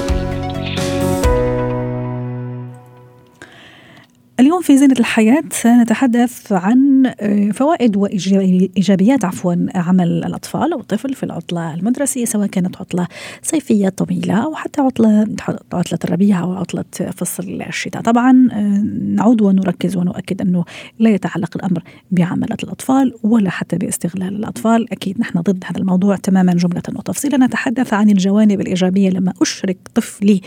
اليوم 4.40 4.62
في 4.62 4.78
زينة 4.78 4.96
الحياة 5.00 5.44
سنتحدث 5.52 6.52
عن 6.52 7.06
آه، 7.20 7.52
فوائد 7.52 7.98
وإيجابيات 7.98 9.26
عفوا 9.26 9.56
عمل 9.76 10.24
الأطفال 10.26 10.74
أو 10.74 10.80
الطفل 10.80 11.14
في 11.14 11.24
العطلة 11.24 11.74
المدرسية 11.74 12.26
سواء 12.26 12.48
كانت 12.48 12.78
عطلة 12.78 13.08
صيفية 13.42 13.90
طويلة 13.90 14.34
أو 14.34 14.56
حتى 14.56 14.82
عطلة 14.82 15.28
عطلة 15.74 16.00
الربيع 16.06 16.40
أو 16.40 16.54
عطلة 16.54 16.84
فصل 17.16 17.62
الشتاء. 17.68 18.02
طبعا 18.02 18.50
آه، 18.52 18.84
نعود 19.16 19.42
ونركز 19.42 19.98
ونؤكد 19.98 20.42
أنه 20.42 20.66
لا 21.00 21.10
يتعلق 21.10 21.50
الأمر 21.56 21.84
بعملة 22.12 22.58
الأطفال 22.64 23.14
ولا 23.24 23.50
حتى 23.50 23.78
باستغلال 23.78 24.36
الأطفال. 24.36 24.92
أكيد 24.92 25.20
نحن 25.20 25.40
ضد 25.40 25.64
هذا 25.66 25.80
الموضوع 25.80 26.16
تماما 26.16 26.54
جملة 26.54 26.84
وتفصيلا. 26.96 27.38
نتحدث 27.38 27.94
عن 27.94 28.10
الجوانب 28.10 28.62
الإيجابية 28.62 29.10
لما 29.10 29.34
أشرك 29.42 29.78
طفلي 29.96 30.42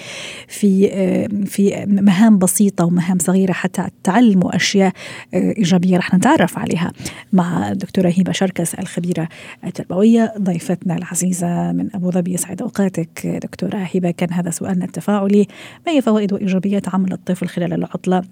في 0.49 0.91
آه، 0.93 1.29
في 1.47 1.87
مهام 1.87 2.39
بسيطة 2.39 2.85
ومهام 2.85 3.19
صغيرة 3.19 3.53
حتى 3.53 3.82
تعلموا 4.05 4.57
أشياء 4.57 4.93
آه، 5.35 5.55
إيجابية 5.59 5.99
رح 5.99 6.15
نتعرف 6.15 6.59
عليها 6.59 6.93
مع 7.33 7.71
الدكتورة 7.71 8.09
هبة 8.09 8.33
شركس 8.33 8.75
الخبيرة 8.75 9.29
التربوية 9.65 10.35
ضيفتنا 10.39 10.97
العزيزة 10.97 11.73
من 11.73 11.89
أبو 11.95 12.11
ظبي. 12.11 12.35
يسعد 12.35 12.63
أوقاتك 12.63 13.27
دكتورة 13.43 13.77
هبة. 13.95 14.11
كان 14.11 14.33
هذا 14.33 14.51
سؤالنا 14.51 14.85
التفاعلي. 14.85 15.47
ما 15.87 15.93
هي 15.93 16.03
فوائد 16.03 16.33
وإيجابيات 16.33 16.95
عمل 16.95 17.13
الطفل 17.13 17.49
خلال 17.49 17.73
العطلة؟ 17.73 18.23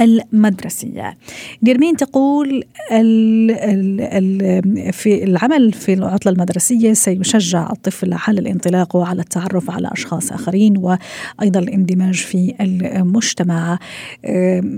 المدرسية. 0.00 1.16
نيرمين 1.62 1.96
تقول 1.96 2.64
ال 2.92 3.50
ال 3.50 4.00
ال 4.00 4.92
في 4.92 5.24
العمل 5.24 5.72
في 5.72 5.92
العطلة 5.92 6.32
المدرسية 6.32 6.92
سيشجع 6.92 7.70
الطفل 7.70 8.12
على 8.12 8.40
الانطلاق 8.40 8.96
وعلى 8.96 9.22
التعرف 9.22 9.70
على 9.70 9.88
أشخاص 9.92 10.32
آخرين 10.32 10.76
وأيضا 10.76 11.60
الاندماج 11.60 12.14
في 12.14 12.54
المجتمع. 12.60 13.78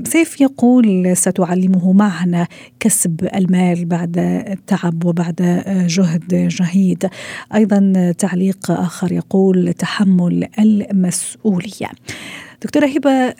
سيف 0.04 0.40
يقول 0.40 1.16
ستعلمه 1.16 1.92
معنى 1.92 2.46
كسب 2.80 3.28
المال 3.34 3.84
بعد 3.84 4.44
تعب 4.66 5.04
وبعد 5.04 5.62
جهد 5.88 6.48
جهيد 6.48 7.08
أيضا 7.54 8.12
تعليق 8.18 8.70
آخر 8.70 9.12
يقول 9.12 9.72
تحمل 9.72 10.48
المسؤولية. 10.58 11.90
دكتورة 12.64 12.86
هبة 12.86 13.34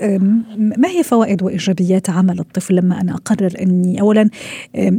ما 0.57 0.88
هي 0.88 1.02
فوائد 1.02 1.43
وإيجابيات 1.43 2.11
عمل 2.11 2.41
الطفل 2.41 2.75
لما 2.75 3.00
أنا 3.00 3.14
أقرر 3.14 3.52
أني 3.61 4.00
أولا 4.00 4.31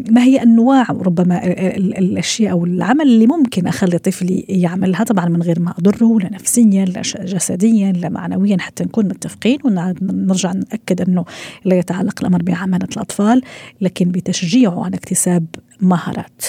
ما 0.10 0.24
هي 0.24 0.44
أنواع 0.44 0.86
ربما 0.90 1.46
الأشياء 1.78 2.52
أو 2.52 2.66
العمل 2.66 3.02
اللي 3.02 3.28
ممكن 3.28 3.68
أخلي 3.68 3.98
طفلي 3.98 4.46
يعملها؟ 4.50 5.04
طبعا 5.04 5.30
من 5.30 5.42
غير 5.42 5.60
ما 5.60 5.74
أضره 5.80 6.20
لا 6.20 6.30
نفسيا 6.34 6.86
لا 6.86 7.02
جسديا 7.26 7.92
لا 7.92 8.10
معنويا 8.10 8.58
حتى 8.60 8.84
نكون 8.84 9.06
متفقين 9.06 9.58
ونرجع 9.64 10.52
نأكد 10.52 11.02
أنه 11.02 11.26
لا 11.66 11.76
يتعلق 11.76 12.20
الأمر 12.22 12.44
بعملة 12.44 12.88
الأطفال 12.92 13.42
لكن 13.82 14.12
بتشجيعه 14.12 14.86
على 14.86 14.96
اكتساب 14.96 15.46
مهارات. 15.82 16.42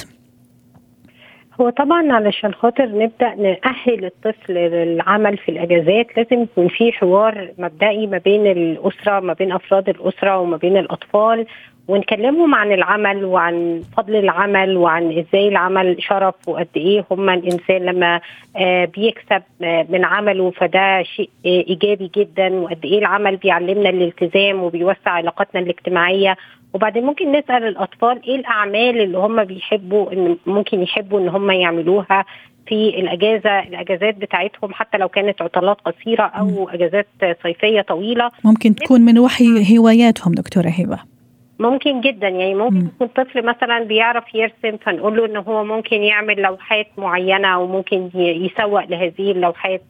هو 1.61 1.71
طبعا 1.71 2.13
علشان 2.13 2.55
خاطر 2.55 2.87
نبدأ 2.87 3.35
نأهل 3.35 4.05
الطفل 4.05 4.55
للعمل 4.55 5.37
في 5.37 5.51
الإجازات 5.51 6.07
لازم 6.17 6.43
يكون 6.43 6.69
في 6.69 6.93
حوار 6.93 7.51
مبدئي 7.59 8.07
ما 8.07 8.19
بين 8.19 8.47
الأسرة 8.47 9.21
ما 9.21 9.33
بين 9.33 9.53
أفراد 9.53 9.89
الأسرة 9.89 10.39
وما 10.39 10.57
بين 10.57 10.77
الأطفال. 10.77 11.47
ونكلمهم 11.89 12.55
عن 12.55 12.73
العمل 12.73 13.25
وعن 13.25 13.83
فضل 13.97 14.17
العمل 14.17 14.77
وعن 14.77 15.19
إزاي 15.19 15.49
العمل 15.49 15.97
شرف 16.01 16.35
وقد 16.47 16.69
إيه 16.77 17.05
هم 17.11 17.31
الإنسان 17.31 17.83
لما 17.83 18.21
آه، 18.57 18.85
بيكسب 18.85 19.43
آه، 19.63 19.87
من 19.89 20.05
عمله 20.05 20.51
فده 20.51 21.03
شيء 21.03 21.31
آه، 21.47 21.65
إيجابي 21.69 22.11
جدا 22.17 22.55
وقد 22.55 22.85
إيه 22.85 22.99
العمل 22.99 23.37
بيعلمنا 23.37 23.91
الالتزام 23.91 24.63
وبيوسع 24.63 25.11
علاقاتنا 25.11 25.61
الاجتماعية. 25.61 26.37
وبعدين 26.75 27.05
ممكن 27.05 27.33
نسأل 27.33 27.65
الأطفال 27.65 28.21
إيه 28.29 28.37
الأعمال 28.37 29.01
اللي 29.01 29.19
هم 29.19 29.45
بيحبوا 29.45 30.13
إن 30.13 30.37
ممكن 30.47 30.83
يحبوا 30.83 31.21
إن 31.21 31.29
هم 31.29 31.51
يعملوها 31.51 32.25
في 32.67 32.89
الأجازة 32.89 33.59
الأجازات 33.59 34.17
بتاعتهم 34.17 34.75
حتى 34.75 34.99
لو 34.99 35.09
كانت 35.09 35.43
عطلات 35.43 35.77
قصيرة 35.81 36.23
أو 36.23 36.69
أجازات 36.69 37.07
صيفية 37.43 37.81
طويلة. 37.81 38.31
ممكن 38.45 38.75
تكون 38.75 39.01
من 39.01 39.19
وحي 39.19 39.79
هواياتهم 39.79 40.35
دكتورة 40.35 40.69
هبة. 40.69 41.14
ممكن 41.59 42.01
جدا. 42.01 42.29
يعني 42.29 42.55
ممكن 42.55 42.87
يكون 42.87 43.07
طفل 43.07 43.47
مثلا 43.47 43.85
بيعرف 43.85 44.35
يرسم 44.35 44.77
فنقول 44.77 45.17
له 45.17 45.27
إن 45.27 45.37
هو 45.37 45.65
ممكن 45.65 46.03
يعمل 46.03 46.43
لوحات 46.43 46.87
معينة 46.99 47.49
أو 47.49 47.67
ممكن 47.67 48.11
يسوق 48.15 48.85
لهذه 48.85 49.31
اللوحات. 49.31 49.83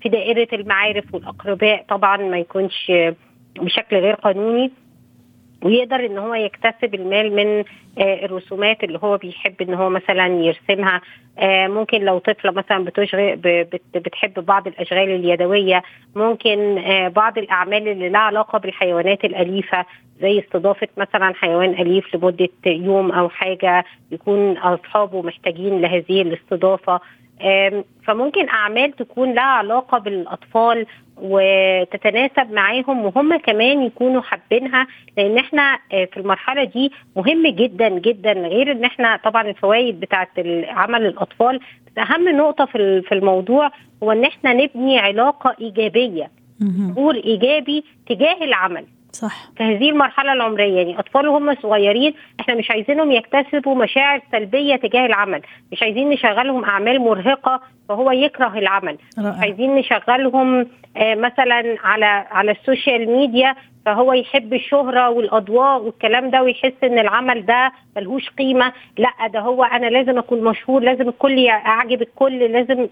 في 0.00 0.08
دائرة 0.08 0.48
المعارف 0.52 1.14
والأقرباء 1.14 1.84
طبعا 1.88 2.16
ما 2.16 2.38
يكونش 2.38 2.92
بشكل 3.60 3.96
غير 3.96 4.14
قانوني. 4.14 4.70
ويقدر 5.64 6.06
إن 6.06 6.18
هو 6.18 6.34
يكتسب 6.34 6.94
المال 6.94 7.36
من 7.36 7.64
آه، 7.98 8.24
الرسومات 8.24 8.84
اللي 8.84 8.98
هو 9.02 9.16
بيحب 9.16 9.62
إن 9.62 9.74
هو 9.74 9.88
مثلا 9.88 10.26
يرسمها. 10.26 11.00
آه، 11.38 11.66
ممكن 11.66 12.00
لو 12.00 12.18
طفلة 12.18 12.50
مثلا 12.50 12.84
بتشغل 12.84 13.36
بتحب 13.94 14.44
بعض 14.46 14.66
الأشغال 14.66 15.10
اليدوية 15.10 15.82
ممكن 16.16 16.78
آه، 16.78 17.08
بعض 17.08 17.38
الأعمال 17.38 17.88
اللي 17.88 18.08
لها 18.08 18.20
علاقة 18.20 18.58
بالحيوانات 18.58 19.24
الأليفة 19.24 19.86
زي 20.20 20.38
استضافة 20.38 20.88
مثلا 20.96 21.34
حيوان 21.34 21.70
أليف 21.70 22.14
لمدة 22.14 22.48
يوم 22.66 23.12
أو 23.12 23.28
حاجة 23.28 23.84
يكون 24.10 24.56
أصحابه 24.56 25.22
محتاجين 25.22 25.80
لهذه 25.80 26.22
الاستضافة. 26.22 27.00
فممكن 28.04 28.48
أعمال 28.48 28.92
تكون 28.92 29.34
لها 29.34 29.44
علاقة 29.44 29.98
بالأطفال 29.98 30.86
وتتناسب 31.22 32.52
معاهم 32.52 33.04
وهم 33.04 33.36
كمان 33.36 33.82
يكونوا 33.82 34.22
حابينها 34.22 34.86
لأن 35.16 35.38
إحنا 35.38 35.78
آه، 35.92 36.04
في 36.04 36.16
المرحلة 36.16 36.64
دي 36.64 36.92
مهم 37.16 37.46
جدا 37.46 37.88
جدا 37.88 38.32
غير 38.32 38.72
إن 38.72 38.84
إحنا 38.84 39.16
طبعا 39.24 39.42
الفوائد 39.42 40.00
بتاعه 40.00 40.28
عمل 40.68 41.06
الأطفال. 41.06 41.60
أهم 41.98 42.28
نقطة 42.28 42.64
في 42.64 43.02
في 43.02 43.12
الموضوع 43.14 43.70
هو 44.02 44.12
إن 44.12 44.24
إحنا 44.24 44.52
نبني 44.52 44.98
علاقة 44.98 45.56
إيجابية. 45.60 46.30
ظهور 46.94 47.14
إيجابي 47.14 47.84
تجاه 48.08 48.44
العمل. 48.44 48.84
صح. 49.12 49.50
في 49.56 49.62
هذه 49.64 49.90
المرحلة 49.90 50.32
العمرية 50.32 50.76
يعني 50.76 50.98
أطفال 50.98 51.28
وهم 51.28 51.54
صغيرين 51.54 52.14
إحنا 52.40 52.54
مش 52.54 52.70
عايزينهم 52.70 53.12
يكتسبوا 53.12 53.74
مشاعر 53.74 54.20
سلبية 54.32 54.76
تجاه 54.76 55.06
العمل. 55.06 55.42
مش 55.72 55.82
عايزين 55.82 56.08
نشغلهم 56.10 56.64
أعمال 56.64 57.00
مرهقة 57.00 57.60
فهو 57.88 58.10
يكره 58.10 58.58
العمل. 58.58 58.98
رأى. 59.18 59.30
مش 59.30 59.38
عايزين 59.40 59.74
نشغلهم 59.74 60.66
آه 60.96 61.14
مثلا 61.14 61.76
على 61.84 62.06
على 62.30 62.50
السوشيال 62.50 63.10
ميديا 63.10 63.54
فهو 63.86 64.12
يحب 64.12 64.54
الشهرة 64.54 65.10
والأضواء 65.10 65.82
والكلام 65.82 66.30
ده 66.30 66.42
ويحس 66.42 66.72
إن 66.84 66.98
العمل 66.98 67.46
ده 67.46 67.72
ملهوش 67.96 68.28
قيمة. 68.30 68.72
لا 68.98 69.10
ده 69.32 69.40
هو 69.40 69.64
أنا 69.64 69.86
لازم 69.86 70.18
أكون 70.18 70.44
مشهور 70.44 70.82
لازم 70.82 71.08
الكل 71.08 71.48
أعجب 71.48 72.02
الكل 72.02 72.38
لازم 72.38 72.88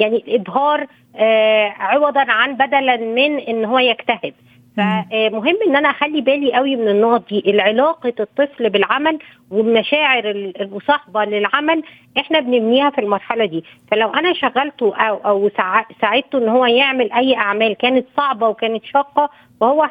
يعني 0.00 0.16
الإبهار 0.16 0.86
آه 1.16 1.68
عوضا 1.78 2.24
عن 2.28 2.54
بدلا 2.56 2.96
من 2.96 3.38
إن 3.38 3.64
هو 3.64 3.78
يجتهد 3.78 4.34
فمهم 4.76 5.58
إن 5.66 5.76
أنا 5.76 5.90
أخلي 5.90 6.20
بالي 6.20 6.52
قوي 6.52 6.76
من 6.76 6.88
النقط 6.88 7.28
دي. 7.28 7.42
العلاقة 7.50 8.12
الطفل 8.20 8.70
بالعمل 8.70 9.18
والمشاعر 9.50 10.30
المصاحبة 10.60 11.24
للعمل 11.24 11.82
إحنا 12.18 12.40
بنبنيها 12.40 12.90
في 12.90 13.00
المرحلة 13.00 13.44
دي. 13.44 13.64
فلو 13.90 14.10
أنا 14.14 14.32
شغلته 14.32 14.96
أو 14.96 15.16
أو 15.16 15.50
ساعدته 16.00 16.38
إن 16.38 16.48
هو 16.48 16.66
يعمل 16.66 17.12
أي 17.12 17.36
أعمال 17.36 17.74
كانت 17.76 18.06
صعبة 18.16 18.48
وكانت 18.48 18.84
شاقة 18.84 19.30
فهو 19.60 19.88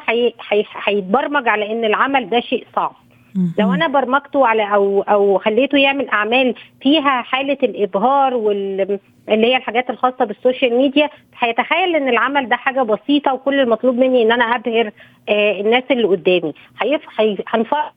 هيتبرمج 0.84 1.48
على 1.48 1.72
إن 1.72 1.84
العمل 1.84 2.30
ده 2.30 2.40
شيء 2.40 2.66
صعب. 2.76 2.92
لو 3.58 3.74
أنا 3.74 3.86
برمجته 3.88 4.46
على 4.46 4.74
أو 4.74 5.02
أو 5.02 5.38
خليته 5.38 5.78
يعمل 5.78 6.08
أعمال 6.08 6.54
فيها 6.80 7.22
حالة 7.22 7.58
الإبهار 7.62 8.34
وال 8.34 8.98
اللي 9.28 9.46
هي 9.46 9.56
الحاجات 9.56 9.90
الخاصة 9.90 10.24
بال 10.24 10.37
social 10.37 10.76
media 10.78 11.10
هيتخيل 11.38 11.96
إن 11.96 12.08
العمل 12.08 12.48
ده 12.48 12.56
حاجة 12.56 12.82
بسيطة 12.82 13.34
وكل 13.34 13.60
المطلوب 13.60 13.94
مني 13.96 14.22
إن 14.22 14.32
أنا 14.32 14.44
أبهر 14.44 14.90
آه 15.28 15.60
الناس 15.60 15.82
اللي 15.90 16.04
قدامي. 16.04 16.52
هنفرق 17.48 17.92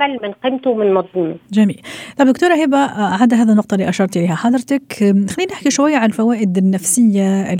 أقل 0.00 0.18
من 0.22 0.32
قيمته 0.32 0.70
ومن 0.70 0.94
مضمونه. 0.94 1.36
جميل. 1.52 1.80
طب 2.18 2.26
دكتورة 2.26 2.54
هبة 2.54 2.78
عدا 3.00 3.36
هذا 3.36 3.52
النقطة 3.52 3.74
اللي 3.74 3.88
أشرت 3.88 4.16
إليها 4.16 4.34
حضرتك 4.34 4.92
خلينا 5.00 5.52
نحكي 5.52 5.70
شوية 5.70 5.96
عن 5.96 6.08
الفوائد 6.08 6.58
النفسية 6.58 7.56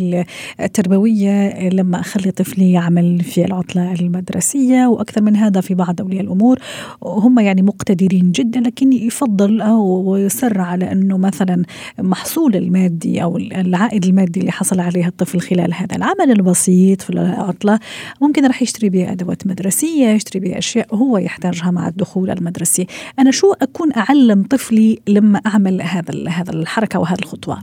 التربوية 0.60 1.68
لما 1.68 2.00
أخلي 2.00 2.30
طفلي 2.30 2.72
يعمل 2.72 3.20
في 3.20 3.44
العطلة 3.44 3.92
المدرسية 3.92 4.86
وأكثر 4.86 5.22
من 5.22 5.36
هذا 5.36 5.60
في 5.60 5.74
بعض 5.74 6.00
أولياء 6.00 6.22
الأمور 6.22 6.58
هم 7.02 7.38
يعني 7.38 7.62
مقتدرين 7.62 8.32
جدا 8.32 8.60
لكن 8.60 8.92
يفضل 8.92 9.60
أو 9.60 10.16
يصر 10.16 10.60
على 10.60 10.92
أنه 10.92 11.18
مثلا 11.18 11.62
محصول 11.98 12.56
المادي 12.56 13.22
أو 13.22 13.36
العائد 13.36 14.04
المادي 14.04 14.40
اللي 14.40 14.52
حصل 14.52 14.80
عليه 14.80 15.06
الطفل 15.06 15.40
خلال 15.40 15.74
هذا 15.74 15.96
العمل 15.96 16.30
البسيط 16.30 17.02
في 17.02 17.10
العطلة 17.10 17.78
ممكن 18.20 18.46
راح 18.46 18.62
يشتري 18.62 18.88
به 18.88 19.12
أدوات 19.12 19.46
مدرسية 19.46 20.08
يشتري 20.08 20.40
به 20.40 20.58
أشياء 20.58 20.94
هو 20.94 21.18
يحتاجها 21.18 21.70
مع 21.70 21.88
الدخول 21.88 22.29
المدرسي 22.32 22.86
أنا 23.18 23.30
شو 23.30 23.52
أكون 23.52 23.90
أعلم 23.96 24.42
طفلي 24.42 24.98
لما 25.08 25.40
أعمل 25.46 25.82
هذا 25.82 26.28
هذا 26.28 26.52
الحركة 26.52 27.00
وهذه 27.00 27.18
الخطوة؟ 27.18 27.58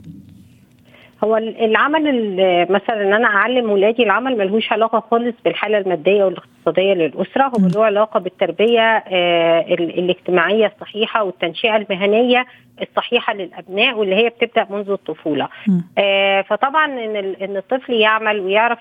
هو 1.23 1.37
العمل 1.37 2.03
مثلا 2.69 3.01
ان 3.07 3.13
أنا 3.13 3.27
أعلم 3.27 3.69
ولادي 3.69 4.03
العمل 4.03 4.37
ملهوش 4.37 4.71
علاقة 4.71 5.03
خالص 5.11 5.35
بالحالة 5.45 5.77
المادية 5.77 6.23
والاقتصاديه 6.23 6.56
للأسرة 6.77 7.43
هو 7.43 7.67
له 7.75 7.85
علاقة 7.85 8.19
بالتربية 8.19 8.81
آه، 8.81 9.61
الاجتماعية 9.69 10.65
الصحيحة 10.75 11.23
والتنشئة 11.23 11.75
المهنية 11.75 12.45
الصحيحة 12.81 13.33
للأبناء 13.33 13.97
واللي 13.97 14.15
هي 14.15 14.29
بتبدأ 14.29 14.67
منذ 14.69 14.89
الطفولة. 14.91 15.47
آه 15.97 16.41
فطبعا 16.41 16.85
إن 16.85 17.15
إن 17.41 17.57
الطفل 17.57 17.93
يعمل 17.93 18.39
ويعرف 18.39 18.79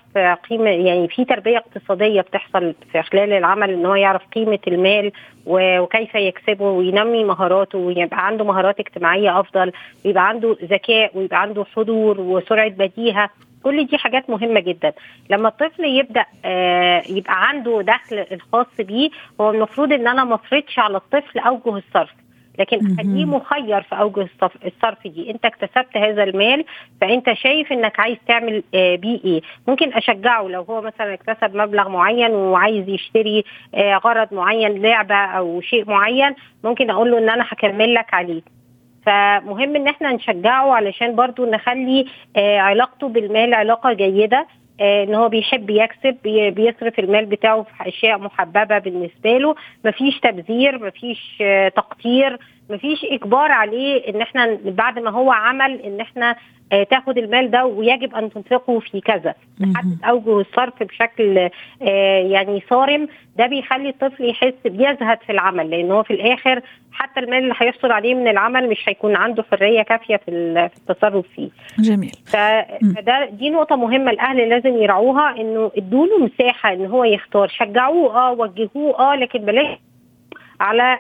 قيمة 0.50 0.70
يعني 0.70 1.08
في 1.08 1.24
تربية 1.24 1.56
اقتصادية 1.58 2.20
بتحصل 2.20 2.74
في 2.92 3.02
خلال 3.02 3.32
العمل 3.32 3.70
إن 3.70 3.86
هو 3.86 3.94
يعرف 3.94 4.22
قيمة 4.34 4.58
المال 4.68 5.12
وكيف 5.46 6.14
يكسبه 6.14 6.70
وينمي 6.70 7.24
مهاراته 7.24 7.78
ويبقى 7.78 8.26
عنده 8.26 8.44
مهارات 8.44 8.80
اجتماعية 8.80 9.40
أفضل 9.40 9.72
ويبقى 10.04 10.28
عنده 10.28 10.56
ذكاء 10.64 11.10
ويبقى 11.18 11.42
عنده 11.42 11.64
حضور 11.76 12.20
وسرعة 12.20 12.68
بديهة. 12.70 13.30
كل 13.66 13.86
دي 13.86 13.98
حاجات 13.98 14.30
مهمة 14.30 14.60
جدا. 14.60 14.92
لما 15.30 15.48
الطفل 15.48 15.84
يبدأ 15.84 16.24
آه 16.44 17.02
يبقى 17.08 17.48
عنده 17.48 17.82
دخل 17.82 18.26
الخاص 18.32 18.66
بيه 18.78 19.10
هو 19.40 19.50
المفروض 19.50 19.92
إن 19.92 20.08
أنا 20.08 20.24
ما 20.24 20.34
أفرضش 20.34 20.78
على 20.78 20.96
الطفل 20.96 21.38
أوجه 21.38 21.76
الصرف. 21.76 22.10
لكن 22.58 22.76
أخليه 22.76 23.24
مخير 23.24 23.82
في 23.82 23.94
أوجه 24.00 24.28
الصرف 24.66 25.06
دي. 25.06 25.30
أنت 25.30 25.44
اكتسبت 25.44 25.96
هذا 25.96 26.22
المال 26.24 26.64
فأنت 27.00 27.32
شايف 27.32 27.72
إنك 27.72 28.00
عايز 28.00 28.16
تعمل 28.28 28.62
آه، 28.74 28.96
بيه 28.96 29.20
إيه؟ 29.24 29.40
ممكن 29.68 29.92
أشجعه. 29.92 30.48
لو 30.48 30.62
هو 30.62 30.80
مثلا 30.80 31.14
اكتسب 31.14 31.56
مبلغ 31.56 31.88
معين 31.88 32.30
وعايز 32.30 32.88
يشتري 32.88 33.44
آه، 33.74 33.96
غرض 33.96 34.34
معين 34.34 34.82
لعبة 34.82 35.14
أو 35.14 35.60
شيء 35.60 35.90
معين 35.90 36.34
ممكن 36.64 36.90
أقول 36.90 37.10
له 37.10 37.18
إن 37.18 37.30
أنا 37.30 37.44
هكمل 37.48 37.94
لك 37.94 38.14
عليه. 38.14 38.55
فمهم 39.06 39.76
إن 39.76 39.88
إحنا 39.88 40.12
نشجعه 40.12 40.72
علشان 40.72 41.14
برضو 41.16 41.46
نخلي 41.50 42.06
آه، 42.36 42.58
علاقته 42.58 43.08
بالمال 43.08 43.54
علاقة 43.54 43.92
جيدة 43.92 44.46
آه، 44.80 45.04
إن 45.04 45.14
هو 45.14 45.28
بيحب 45.28 45.70
يكسب 45.70 46.16
بيصرف 46.54 46.98
المال 46.98 47.26
بتاعه 47.26 47.62
في 47.62 47.88
أشياء 47.88 48.18
محببة 48.18 48.78
بالنسبة 48.78 49.38
له. 49.38 49.54
مفيش 49.84 50.20
تبذير 50.20 50.86
مفيش 50.86 51.38
آه، 51.42 51.68
تقطير 51.68 52.38
مفيش 52.70 53.04
إجبار 53.04 53.52
عليه 53.52 54.08
إن 54.08 54.20
إحنا 54.20 54.58
بعد 54.64 54.98
ما 54.98 55.10
هو 55.10 55.32
عمل 55.32 55.80
إن 55.80 56.00
إحنا 56.00 56.36
آه، 56.72 56.82
تاخد 56.82 57.18
المال 57.18 57.50
ده 57.50 57.66
ويجب 57.66 58.14
أن 58.14 58.30
تنفقه 58.32 58.78
في 58.78 59.00
كذا 59.00 59.34
نحدد 59.60 59.98
أوجه 60.04 60.40
الصرف 60.40 60.82
بشكل 60.82 61.50
يعني 62.30 62.62
صارم 62.70 63.08
ده 63.36 63.46
بيخلي 63.46 63.88
الطفل 63.88 64.24
يحس 64.30 64.54
بيزهد 64.64 65.18
في 65.26 65.32
العمل 65.32 65.70
لأن 65.70 65.90
هو 65.90 66.02
في 66.02 66.12
الآخر 66.12 66.60
حتى 66.92 67.20
المال 67.20 67.38
اللي 67.38 67.54
هيحصل 67.58 67.92
عليه 67.92 68.14
من 68.14 68.28
العمل 68.28 68.68
مش 68.68 68.88
هيكون 68.88 69.16
عنده 69.16 69.44
حرية 69.50 69.82
كافية 69.82 70.16
في 70.16 70.30
التصرف 70.30 71.26
فيه. 71.34 71.48
جميل. 71.78 72.12
فده 72.26 73.24
دي 73.32 73.50
نقطة 73.50 73.76
مهمة 73.76 74.10
الأهل 74.10 74.48
لازم 74.48 74.76
يراعوها 74.82 75.40
إنه 75.40 75.70
ادوا 75.76 76.06
له 76.06 76.18
مساحة 76.18 76.72
إن 76.72 76.86
هو 76.86 77.04
يختار 77.04 77.48
شجعوه 77.48 78.16
آه 78.16 78.32
وجهوه 78.32 78.98
آه 79.12 79.16
لكن 79.16 79.38
بلاش 79.38 79.78
على 80.60 80.98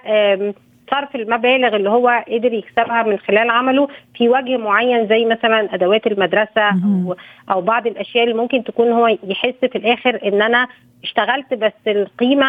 صرف 0.90 1.16
المبالغ 1.16 1.76
اللي 1.76 1.90
هو 1.90 2.24
قدر 2.28 2.52
يكسبها 2.52 3.02
من 3.02 3.18
خلال 3.18 3.50
عمله 3.50 3.88
في 4.14 4.28
وجه 4.28 4.56
معين 4.56 5.08
زي 5.08 5.24
مثلا 5.24 5.74
أدوات 5.74 6.06
المدرسة 6.06 6.68
أو 6.68 7.16
أو 7.50 7.60
بعض 7.60 7.86
الأشياء 7.86 8.24
اللي 8.24 8.34
ممكن 8.34 8.64
تكون 8.64 8.92
هو 8.92 9.06
يحس 9.06 9.54
في 9.72 9.78
الآخر 9.78 10.20
إن 10.24 10.42
أنا 10.42 10.68
اشتغلت 11.04 11.54
بس 11.54 11.72
القيمة 11.86 12.46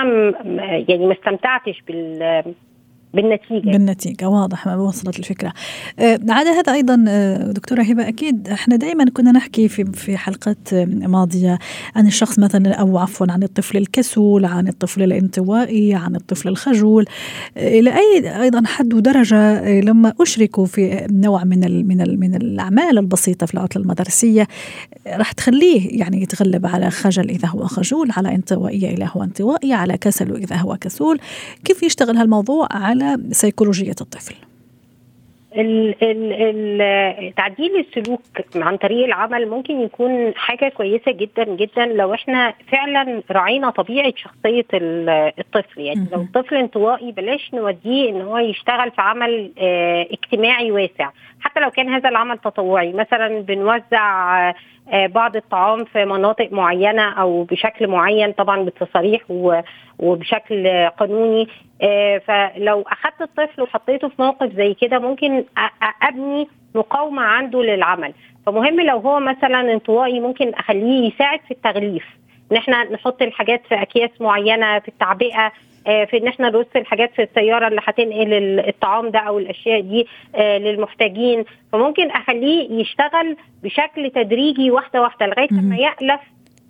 يعني 0.90 1.06
ما 1.06 1.14
استمتعتش 1.14 1.82
بال 1.88 2.44
بالنتيجة. 3.18 3.72
بالنتيجة 3.72 4.30
واضح 4.30 4.66
ما 4.66 4.76
وصلت 4.76 5.20
الفكرة. 5.20 5.54
آه 6.00 6.20
على 6.30 6.50
هذا 6.50 6.74
أيضا 6.74 7.06
آه 7.08 7.52
دكتورة 7.52 7.82
هبة 7.82 8.08
أكيد 8.08 8.48
إحنا 8.48 8.76
دائما 8.76 9.06
كنا 9.14 9.32
نحكي 9.32 9.68
في 9.68 9.86
في 9.86 10.18
حلقات 10.18 10.74
ماضية 10.88 11.60
عن 11.96 12.08
الشخص 12.08 12.40
مثلا 12.40 12.74
أو 12.74 12.98
عفوا 12.98 13.28
عن 13.30 13.44
الطفل 13.44 13.78
الكسول 13.78 14.46
عن 14.46 14.68
الطفل 14.68 15.04
الانطوائي 15.04 15.96
عن 15.96 16.16
الطفل 16.16 16.50
الخجول. 16.50 17.06
آه 17.58 17.80
إلى 17.80 17.90
أي 17.96 18.42
أيضا 18.42 18.64
حد 18.66 18.94
ودرجة 18.94 19.38
آه 19.38 19.80
لما 19.82 20.14
أشركوا 20.22 20.66
في 20.66 21.08
نوع 21.12 21.44
من 21.44 21.88
من 21.88 22.20
من 22.20 22.36
الأعمال 22.36 22.98
البسيطة 22.98 23.46
في 23.46 23.54
العطلة 23.54 23.82
المدرسية 23.84 24.48
راح 25.08 25.32
تخليه 25.32 26.00
يعني 26.00 26.22
يتغلب 26.22 26.66
على 26.66 26.90
خجل 26.92 27.30
إذا 27.30 27.48
هو 27.48 27.66
خجول 27.66 28.10
على 28.18 28.36
انطوائية 28.36 28.94
إذا 28.94 29.10
هو 29.16 29.24
انطوائي 29.24 29.74
على 29.74 29.98
كسل 29.98 30.36
إذا 30.36 30.56
هو 30.56 30.78
كسول. 30.82 31.20
كيف 31.66 31.84
يشتغل 31.84 32.18
هالموضوع؟ 32.18 32.68
على 32.72 33.07
سيكولوجية 33.32 33.96
الطفل. 34.02 34.36
ال 35.56 35.96
ال 36.02 37.36
تعديل 37.36 37.72
السلوك 37.80 38.22
عن 38.56 38.78
طريق 38.78 39.06
العمل 39.06 39.50
ممكن 39.50 39.82
يكون 39.82 40.34
حاجة 40.36 40.70
كويسة 40.70 41.12
جدا 41.12 41.44
جدا 41.44 41.86
لو 41.86 42.14
إحنا 42.14 42.54
فعلا 42.72 43.22
راعينا 43.32 43.70
طبيعة 43.70 44.14
شخصية 44.16 44.66
الطفل. 44.74 45.82
يعني 45.82 46.08
لو 46.12 46.22
الطفل 46.22 46.56
انطوائي 46.56 47.12
بلاش 47.12 47.54
نوديه 47.54 48.10
إن 48.10 48.22
هو 48.22 48.38
يشتغل 48.38 48.92
في 48.92 49.02
عمل 49.02 49.52
آه 49.60 50.08
اجتماعي 50.12 50.72
واسع. 50.72 51.10
حتى 51.40 51.60
لو 51.60 51.72
كان 51.72 51.90
هذا 51.90 52.10
العمل 52.10 52.38
تطوعي. 52.38 52.94
مثلا 52.94 53.40
بنوزع 53.40 54.50
آه 54.92 55.08
بعض 55.08 55.36
الطعام 55.36 55.86
في 55.86 56.06
مناطق 56.06 56.50
معينة 56.52 57.10
أو 57.10 57.44
بشكل 57.44 57.88
معين 57.88 58.32
طبعا 58.32 58.64
بتصاريح 58.64 59.22
وبشكل 60.00 60.68
قانوني. 61.00 61.48
فلو 62.28 62.82
اخذت 62.82 63.22
الطفل 63.22 63.62
وحطيته 63.62 64.08
في 64.08 64.22
موقف 64.22 64.54
زي 64.54 64.74
كده 64.74 65.00
ممكن 65.00 65.44
أبني 66.02 66.48
مقاومة 66.76 67.22
عنده 67.22 67.64
للعمل. 67.64 68.14
فمهم 68.46 68.82
لو 68.82 68.98
هو 68.98 69.20
مثلا 69.20 69.74
انطوائي 69.74 70.20
ممكن 70.20 70.54
أخليه 70.54 71.14
يساعد 71.14 71.40
في 71.48 71.52
التغليف. 71.52 72.06
إن 72.52 72.58
إحنا 72.58 72.84
نحط 72.84 73.22
الحاجات 73.22 73.62
في 73.70 73.82
أكياس 73.82 74.10
معينة 74.20 74.80
في 74.80 74.88
التعبئة 74.88 75.52
آه، 75.88 76.06
في 76.06 76.18
إن 76.18 76.28
إحنا 76.28 76.50
نرص 76.50 76.66
الحاجات 76.76 77.14
في 77.16 77.24
السيارة 77.24 77.68
اللي 77.68 77.82
هتنقل 77.84 78.60
الطعام 78.60 79.10
ده 79.10 79.20
أو 79.20 79.40
الأشياء 79.40 79.82
دي 79.82 80.08
آه، 80.36 80.58
للمحتاجين. 80.58 81.46
فممكن 81.74 82.12
أخليه 82.12 82.82
يشتغل 82.82 83.38
بشكل 83.64 84.12
تدريجي 84.16 84.72
واحدة 84.72 85.02
واحدة 85.02 85.26
لغاية 85.26 85.48
ما 85.52 85.76
يألف 85.78 86.22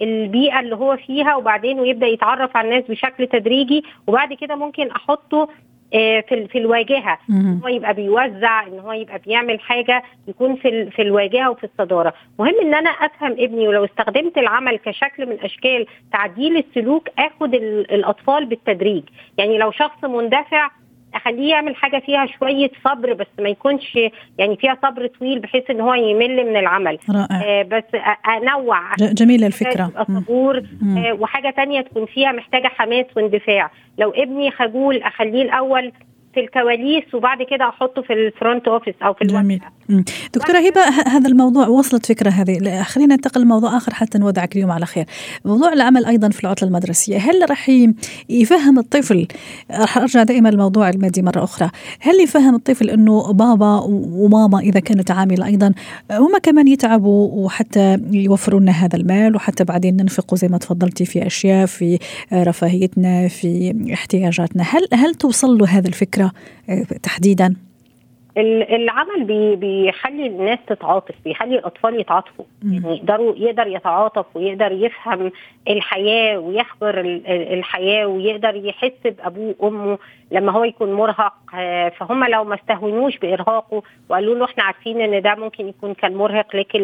البيئة 0.01 0.60
اللي 0.60 0.75
هو 0.75 0.97
فيها 0.97 1.36
وبعدين 1.36 1.79
ويبدأ 1.79 2.07
يتعرف 2.07 2.57
على 2.57 2.67
الناس 2.69 2.83
بشكل 2.89 3.27
تدريجي 3.27 3.83
وبعد 4.07 4.33
كده 4.33 4.55
ممكن 4.55 4.91
أحطه 4.91 5.49
آه، 5.93 6.19
في 6.29 6.47
في 6.47 6.57
الواجهة. 6.57 7.19
إن 7.29 7.60
هو 7.63 7.67
يبقى 7.67 7.93
بيوزع 7.93 8.67
إن 8.67 8.79
هو 8.79 8.91
يبقى 8.91 9.19
بيعمل 9.19 9.60
حاجة 9.60 10.03
يكون 10.27 10.55
في 10.55 10.91
في 10.91 11.01
الواجهة 11.01 11.49
وفي 11.49 11.63
الصدارة. 11.63 12.13
مهم 12.39 12.53
إن 12.62 12.73
أنا 12.73 12.89
أفهم 12.89 13.31
ابني 13.31 13.67
ولو 13.67 13.86
استخدمت 13.86 14.38
العمل 14.38 14.77
كشكل 14.77 15.25
من 15.25 15.38
أشكال 15.41 15.86
تعديل 16.13 16.57
السلوك 16.57 17.10
آخد 17.19 17.53
الأطفال 17.55 18.45
بالتدريج. 18.45 19.03
يعني 19.38 19.57
لو 19.57 19.71
شخص 19.71 20.03
مندفع 20.03 20.69
أخليه 21.15 21.49
يعمل 21.49 21.75
حاجة 21.75 21.99
فيها 22.05 22.25
شوية 22.39 22.71
صبر 22.85 23.13
بس 23.13 23.27
ما 23.39 23.49
يكونش 23.49 23.95
يعني 24.37 24.55
فيها 24.57 24.77
صبر 24.83 25.07
طويل 25.07 25.39
بحيث 25.39 25.69
إن 25.69 25.81
هو 25.81 25.93
يمل 25.93 26.45
من 26.45 26.57
العمل. 26.57 26.97
رائع. 27.09 27.41
آه 27.43 27.63
بس 27.63 27.83
أنوع. 28.27 28.95
جميلة 28.99 29.47
الفكرة. 29.47 29.91
صبور 30.07 30.57
آه 30.57 31.13
وحاجة 31.19 31.49
تانية 31.49 31.81
تكون 31.81 32.05
فيها 32.05 32.31
محتاجة 32.31 32.67
حماس 32.67 33.05
واندفاع. 33.15 33.71
لو 33.97 34.11
ابني 34.11 34.51
خجول 34.51 34.97
أخليه 35.03 35.41
الأول 35.41 35.91
في 36.38 36.43
الكواليس 36.43 37.13
وبعد 37.13 37.38
كده 37.52 37.69
أحطه 37.69 38.02
في 38.02 38.13
ال 38.13 38.22
front 38.22 38.67
office 38.67 38.93
أو 39.02 39.13
في 39.13 39.26
جميل. 39.26 39.62
دكتورة 40.34 40.58
هبة 40.58 40.82
هذا 41.08 41.30
الموضوع 41.30 41.67
وصلت 41.67 42.06
فكرة 42.06 42.30
هذه. 42.30 42.84
خلينا 42.84 43.15
ننتقل 43.15 43.41
لموضوع 43.41 43.78
آخر 43.78 43.93
حتى 43.93 44.17
نودعك 44.17 44.56
اليوم 44.56 44.71
على 44.71 44.86
خير. 44.86 45.06
موضوع 45.45 45.73
العمل 45.73 46.06
أيضا 46.06 46.30
في 46.30 46.43
العطلة 46.43 46.67
المدرسية. 46.67 47.17
هل 47.17 47.50
راح 47.50 47.69
يفهم 48.30 48.80
الطفل 48.80 49.28
راح 49.71 49.97
أرجع 49.97 50.23
دائما 50.23 50.50
للموضوع 50.50 50.89
المادي 50.89 51.21
مرة 51.21 51.43
أخرى. 51.43 51.69
هل 52.00 52.19
يفهم 52.23 52.56
الطفل 52.56 52.89
إنه 52.89 53.34
بابا 53.34 53.82
وماما 53.89 54.60
إذا 54.60 54.80
كانت 54.80 55.12
عامله 55.12 55.45
أيضا 55.45 55.73
هم 56.12 56.38
كمان 56.43 56.67
يتعبوا 56.67 57.45
وحتى 57.45 57.97
يوفروا 58.12 58.60
لنا 58.60 58.71
هذا 58.71 58.97
المال 58.97 59.36
وحتى 59.36 59.63
بعدين 59.63 59.97
ننفقوا 59.97 60.38
زي 60.38 60.47
ما 60.47 60.58
تفضلتي 60.58 61.06
في 61.06 61.28
أشياء 61.28 61.65
في 61.65 62.00
رفاهيتنا 62.34 63.28
في 63.28 63.76
احتياجاتنا. 63.93 64.63
هل 64.63 64.88
هل 64.93 65.15
توصل 65.15 65.58
له 65.58 65.67
هذه 65.67 65.88
الفكرة؟ 65.88 66.26
تحديدا؟ 67.03 67.55
العمل 68.71 69.23
بي 69.23 69.55
بيخلي 69.55 70.27
الناس 70.27 70.59
تتعاطف 70.67 71.15
بيخلي 71.25 71.55
الأطفال 71.55 71.99
يتعاطفوا. 71.99 72.45
يعني 72.63 72.97
يقدروا 72.97 73.35
يقدر 73.37 73.67
يتعاطف 73.67 74.25
ويقدر 74.35 74.71
يفهم 74.71 75.31
الحياة 75.67 76.39
ويخبر 76.39 77.01
الحياة 77.27 78.07
ويقدر 78.07 78.55
يحس 78.55 78.91
بأبوه 79.05 79.55
وأمه. 79.59 79.97
لما 80.31 80.51
هو 80.51 80.63
يكون 80.63 80.93
مرهق 80.93 81.33
آه، 81.55 81.89
فهم 81.89 82.23
لو 82.23 82.43
ما 82.43 82.55
استهونوش 82.55 83.17
بإرهاقه 83.17 83.83
وقالوا 84.09 84.35
له 84.35 84.45
إحنا 84.45 84.63
عارفين 84.63 85.01
إن 85.01 85.21
ده 85.21 85.35
ممكن 85.35 85.67
يكون 85.67 85.93
كان 85.93 86.15
مرهق 86.15 86.55
لك 86.55 86.75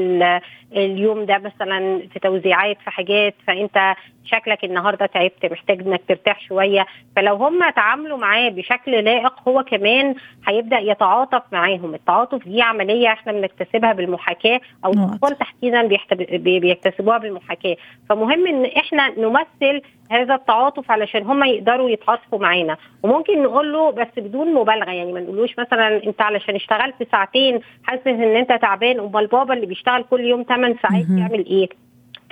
اليوم 0.75 1.25
ده 1.25 1.37
مثلا 1.37 2.01
في 2.13 2.19
توزيعات 2.19 2.77
في 2.83 2.89
حاجات 2.91 3.35
فأنت 3.47 3.95
شكلك 4.25 4.63
النهارده 4.63 5.05
تعبت 5.05 5.45
محتاج 5.45 5.79
إنك 5.81 6.01
ترتاح 6.07 6.39
شوية. 6.41 6.85
فلو 7.15 7.35
هم 7.35 7.69
تعاملوا 7.69 8.17
معاه 8.17 8.49
بشكل 8.49 8.91
لائق 9.03 9.33
هو 9.47 9.63
كمان 9.63 10.15
هيبدأ 10.47 10.79
يتعاطف 10.79 11.41
معاهم. 11.51 11.93
التعاطف 11.95 12.47
دي 12.47 12.61
عملية 12.61 13.07
إحنا 13.07 13.31
بنكتسبها 13.31 13.93
بالمحاكاة 13.93 14.61
أو 14.85 14.91
الاطفال 14.91 15.37
تحديدا 15.37 15.87
بيكتسبوها 16.37 17.17
بالمحاكاة. 17.17 17.75
فمهم 18.09 18.47
إن 18.47 18.65
إحنا 18.65 19.09
نمثل 19.19 19.81
هذا 20.13 20.35
التعاطف 20.35 20.91
علشان 20.91 21.23
هم 21.23 21.43
يقدروا 21.43 21.89
يتعاطفوا 21.89 22.39
معانا. 22.39 22.77
وممكن 23.03 23.43
نقول 23.43 23.73
له 23.73 23.91
بس 23.91 24.07
بدون 24.17 24.53
مبالغة 24.53 24.91
يعني 24.91 25.13
ما 25.13 25.19
نقولوش 25.19 25.59
مثلا 25.59 26.03
أنت 26.03 26.21
علشان 26.21 26.55
اشتغلت 26.55 26.95
ساعتين 27.11 27.59
حاسس 27.83 28.07
إن 28.07 28.35
أنت 28.35 28.51
تعبان 28.61 28.99
أمال 28.99 29.27
بابا 29.27 29.53
اللي 29.53 29.65
بيشتغل 29.65 30.03
كل 30.03 30.21
يوم 30.21 30.43
8 30.43 30.75
ساعات 30.81 31.05
يعمل 31.19 31.45
إيه؟ 31.45 31.69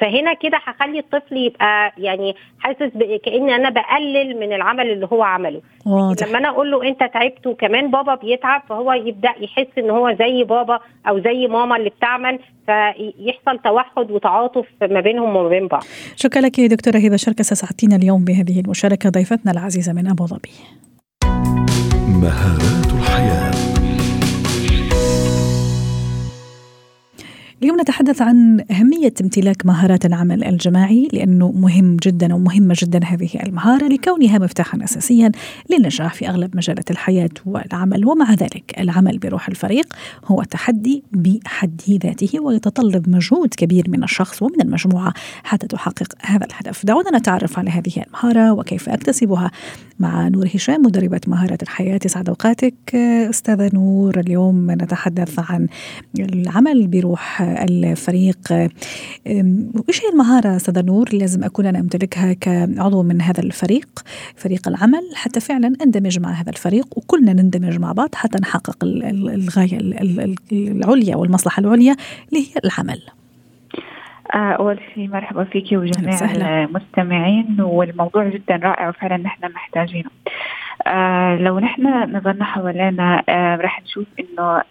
فهنا 0.02 0.34
كده 0.34 0.60
هخلي 0.64 1.00
الطفل 1.00 1.38
يبقى 1.38 1.94
يعني 1.98 2.36
حاسس 2.60 2.92
كان 3.26 3.50
أنا 3.50 3.70
بقلل 3.70 4.40
من 4.40 4.54
العمل 4.54 4.92
اللي 4.92 5.08
هو 5.12 5.24
عمله. 5.24 5.62
واضح. 5.86 6.28
لما 6.28 6.38
أنا 6.38 6.50
أقول 6.50 6.72
له 6.72 6.88
أنت 6.88 7.00
تعبت 7.14 7.48
وكمان 7.48 7.92
بابا 7.92 8.16
بيتعب 8.16 8.62
فهو 8.70 8.94
يبدأ 8.94 9.34
يحس 9.40 9.68
إن 9.78 9.90
هو 9.90 10.16
زي 10.20 10.44
بابا 10.44 10.80
أو 11.08 11.20
زي 11.20 11.48
ماما 11.48 11.76
اللي 11.78 11.90
بتعمل 11.90 12.40
فيحصل 12.66 13.60
توحد 13.64 14.12
وتعاطف 14.12 14.66
ما 14.82 15.00
بينهم 15.02 15.36
وما 15.36 15.50
بين 15.50 15.68
بعض. 15.68 15.84
شكرا 16.16 16.42
لك 16.42 16.60
دكتورة 16.60 16.98
هبة 16.98 17.16
شركه 17.16 17.44
سعدتينا 17.44 17.96
اليوم 17.96 18.26
بهذه 18.26 18.60
المشاركة 18.60 19.10
ضيفتنا 19.10 19.52
العزيزة 19.52 19.94
من 19.94 20.08
أبو 20.08 20.26
ظبي. 20.26 20.52
مهارات 22.22 22.81
اليوم 27.62 27.82
نتحدث 27.82 28.22
عن 28.22 28.66
أهمية 28.72 29.14
امتلاك 29.22 29.66
مهارات 29.66 30.06
العمل 30.06 30.44
الجماعي 30.44 31.08
لأنه 31.14 31.52
مهم 31.52 31.98
جدا 32.04 32.36
ومهمة 32.36 32.76
جدا 32.78 33.00
هذه 33.06 33.30
المهارة 33.46 33.88
لكونها 33.88 34.40
مفتاحا 34.40 34.84
أساسيا 34.84 35.32
للنجاح 35.70 36.14
في 36.14 36.30
أغلب 36.30 36.58
مجالات 36.58 36.92
الحياة 36.92 37.30
والعمل. 37.46 38.06
ومع 38.06 38.34
ذلك 38.34 38.74
العمل 38.80 39.18
بروح 39.18 39.48
الفريق 39.48 39.94
هو 40.26 40.44
تحدي 40.44 41.04
بحد 41.12 41.82
ذاته 41.90 42.40
ويتطلب 42.40 43.10
مجهود 43.10 43.54
كبير 43.54 43.90
من 43.90 44.04
الشخص 44.04 44.42
ومن 44.42 44.62
المجموعة 44.62 45.14
حتى 45.44 45.68
تحقق 45.68 46.14
هذا 46.22 46.46
الهدف. 46.46 46.86
دعونا 46.86 47.18
نتعرف 47.18 47.60
على 47.60 47.70
هذه 47.70 48.04
المهارة 48.08 48.54
وكيف 48.54 48.90
أكتسبها. 48.90 49.52
مع 50.00 50.28
نور 50.28 50.50
هشام 50.56 50.82
مدربة 50.82 51.22
مهارات 51.28 51.64
الحياة 51.64 52.00
يسعد 52.06 52.30
أوقاتك. 52.30 52.96
أستاذة 53.30 53.70
نور 53.74 54.20
اليوم 54.20 54.72
نتحدث 54.72 55.40
عن 55.40 55.68
العمل 56.20 56.88
بروح 56.88 57.51
الفريق. 57.64 58.38
وإيش 59.76 60.02
هي 60.04 60.10
المهارة 60.14 60.56
أستاذة 60.56 60.82
نور 60.82 61.08
اللي 61.08 61.20
لازم 61.20 61.44
أكون 61.44 61.66
أنا 61.66 61.80
أمتلكها 61.80 62.34
كعضو 62.34 63.04
من 63.04 63.22
هذا 63.22 63.44
الفريق 63.44 63.88
فريق 64.36 64.68
العمل 64.68 65.02
حتى 65.16 65.40
فعلا 65.40 65.74
أندمج 65.84 66.20
مع 66.20 66.32
هذا 66.32 66.50
الفريق 66.50 66.98
وكلنا 66.98 67.34
نندمج 67.34 67.80
مع 67.80 67.92
بعض 67.92 68.16
حتى 68.16 68.38
نحقق 68.42 68.78
الغاية 68.84 69.78
العليا 70.52 71.16
والمصلحة 71.16 71.60
العليا 71.60 71.96
اللي 72.30 72.42
هي 72.42 72.62
العمل. 72.66 73.02
آه، 74.34 74.52
أول 74.52 74.80
شيء 74.94 75.08
مرحبا 75.10 75.44
فيك 75.44 75.66
وجميع 75.72 76.20
المستمعين 76.66 77.62
والموضوع 77.62 78.30
جدا 78.30 78.56
رائع 78.56 78.90
وفعلا 78.90 79.18
نحن 79.18 79.52
محتاجينه. 79.52 80.10
آه 80.88 81.36
لو 81.36 81.60
نحن 81.60 81.88
نظرنا 82.16 82.46
حوالينا 82.46 83.24
آه 83.30 83.56
رح 83.56 83.82
نشوف 83.82 84.06
إنه 84.20 84.62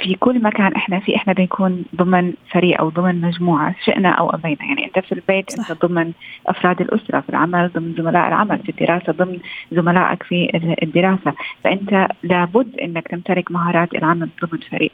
في 0.00 0.14
كل 0.14 0.42
مكان 0.42 0.72
إحنا 0.74 1.00
فيه 1.00 1.16
إحنا 1.16 1.32
بنكون 1.32 1.84
ضمن 1.96 2.32
فريق 2.52 2.80
أو 2.80 2.88
ضمن 2.88 3.20
مجموعة 3.20 3.74
شئنا 3.84 4.08
أو 4.08 4.30
أبينا. 4.30 4.64
يعني 4.64 4.84
أنت 4.84 4.98
في 4.98 5.12
البيت 5.12 5.50
صح. 5.50 5.70
انت 5.70 5.84
ضمن 5.84 6.12
أفراد 6.46 6.80
الأسرة 6.80 7.20
في 7.20 7.28
العمل 7.30 7.70
ضمن 7.74 7.94
زملاء 7.98 8.28
العمل 8.28 8.58
في 8.58 8.68
الدراسة 8.68 9.12
ضمن 9.12 9.38
زملائك 9.72 10.22
في 10.22 10.50
الدراسة. 10.82 11.34
فأنت 11.64 12.08
لابد 12.22 12.78
إنك 12.78 13.08
تمتلك 13.08 13.50
مهارات 13.50 13.94
العمل 13.94 14.28
ضمن 14.44 14.60
فريق. 14.70 14.92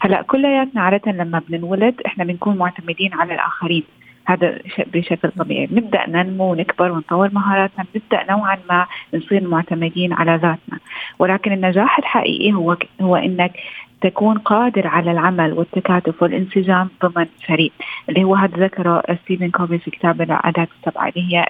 هلأ 0.00 0.22
كلياتنا 0.22 0.82
عادة 0.82 1.12
لما 1.12 1.42
بننولد 1.48 1.94
إحنا 2.06 2.24
بنكون 2.24 2.56
معتمدين 2.56 3.14
على 3.14 3.34
الآخرين. 3.34 3.84
هذا 4.32 4.58
بشكل 4.94 5.30
طبيعي. 5.30 5.66
بنبدا 5.66 6.08
ننمو 6.08 6.52
ونكبر 6.52 6.92
ونطور 6.92 7.30
مهاراتنا 7.32 7.84
بنبدا 7.94 8.32
نوعا 8.32 8.58
ما 8.70 8.86
نصير 9.14 9.48
معتمدين 9.48 10.12
على 10.12 10.32
ذاتنا. 10.32 10.78
ولكن 11.18 11.52
النجاح 11.52 11.98
الحقيقي 11.98 12.52
هو 12.52 12.76
هو 13.00 13.16
إنك 13.16 13.52
تكون 14.00 14.38
قادر 14.38 14.86
على 14.86 15.12
العمل 15.12 15.52
والتكاتف 15.52 16.22
والانسجام 16.22 16.88
ضمن 17.04 17.26
فريق. 17.46 17.72
اللي 18.08 18.24
هو 18.24 18.34
هذا 18.34 18.64
ذكره 18.64 19.02
ستيفن 19.24 19.50
كوفي 19.50 19.78
في 19.78 19.90
كتاب 19.90 20.22
العادات 20.22 20.68
السبعة 20.78 21.08
اللي 21.08 21.34
هي 21.34 21.46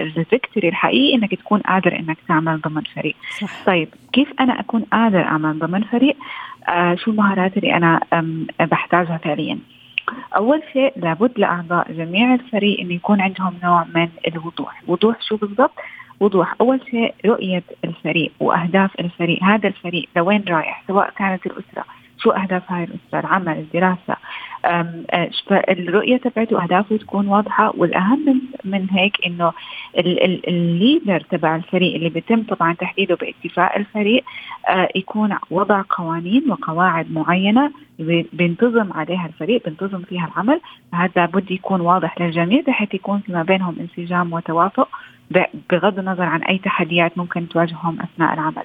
ال 0.00 0.09
victory 0.09 0.68
الحقيقي 0.68 1.14
إنك 1.14 1.34
تكون 1.34 1.60
قادر 1.60 1.98
إنك 1.98 2.18
تعمل 2.28 2.60
ضمن 2.60 2.82
فريق. 2.82 3.16
صح. 3.40 3.64
طيب 3.66 3.88
كيف 4.12 4.28
أنا 4.40 4.60
أكون 4.60 4.82
قادر 4.82 5.22
أعمل 5.22 5.58
ضمن 5.58 5.82
فريق؟ 5.82 6.16
آه 6.68 6.94
شو 6.94 7.10
المهارات 7.10 7.56
اللي 7.56 7.76
أنا 7.76 8.00
بحتاجها 8.60 9.16
فعليا؟ 9.16 9.58
أول 10.36 10.62
شيء 10.72 10.92
لابد 10.96 11.32
لأعضاء 11.36 11.92
جميع 11.92 12.34
الفريق 12.34 12.80
إن 12.80 12.90
يكون 12.90 13.20
عندهم 13.20 13.54
نوع 13.62 13.84
من 13.94 14.08
الوضوح. 14.28 14.82
وضوح 14.88 15.22
شو 15.22 15.36
بالضبط؟ 15.36 15.74
وضوح. 16.20 16.54
أول 16.60 16.80
شيء 16.90 17.14
رؤية 17.26 17.62
الفريق 17.84 18.32
وأهداف 18.40 19.00
الفريق. 19.00 19.42
هذا 19.42 19.68
الفريق 19.68 20.08
لوين 20.16 20.44
رايح؟ 20.48 20.82
سواء 20.86 21.10
كانت 21.10 21.46
الأسرة. 21.46 21.84
شو 22.18 22.30
أهداف 22.30 22.72
هاي 22.72 22.84
الأسرة؟ 22.84 23.20
العمل 23.20 23.58
الدراسة. 23.58 24.16
الرؤية 25.50 26.16
تبعته 26.16 26.62
اهدافه 26.62 26.96
تكون 26.96 27.28
واضحة. 27.28 27.72
والأهم 27.76 28.26
من 28.26 28.40
هيك 28.90 29.26
إنه 29.26 29.52
الليدر 30.48 31.20
تبع 31.20 31.56
الفريق 31.56 31.94
اللي 31.94 32.08
بيتم 32.08 32.42
طبعا 32.42 32.74
تحديده 32.74 33.14
باتفاق 33.14 33.76
الفريق 33.76 34.24
آه، 34.68 34.88
يكون 34.94 35.36
وضع 35.50 35.82
قوانين 35.90 36.50
وقواعد 36.50 37.12
معينة 37.12 37.72
بينتظم 38.32 38.92
عليها 38.92 39.26
الفريق 39.26 39.64
بينتظم 39.64 40.02
فيها 40.02 40.26
العمل 40.34 40.60
فهذا 40.92 41.12
لابد 41.16 41.50
يكون 41.50 41.80
واضح 41.80 42.20
للجميع 42.20 42.60
بحيث 42.66 42.94
يكون 42.94 43.20
فيما 43.20 43.42
بينهم 43.42 43.76
انسجام 43.80 44.32
وتوافق 44.32 44.88
بغض 45.70 45.98
النظر 45.98 46.22
عن 46.22 46.42
أي 46.42 46.58
تحديات 46.58 47.18
ممكن 47.18 47.48
تواجههم 47.48 48.00
أثناء 48.00 48.34
العمل. 48.34 48.64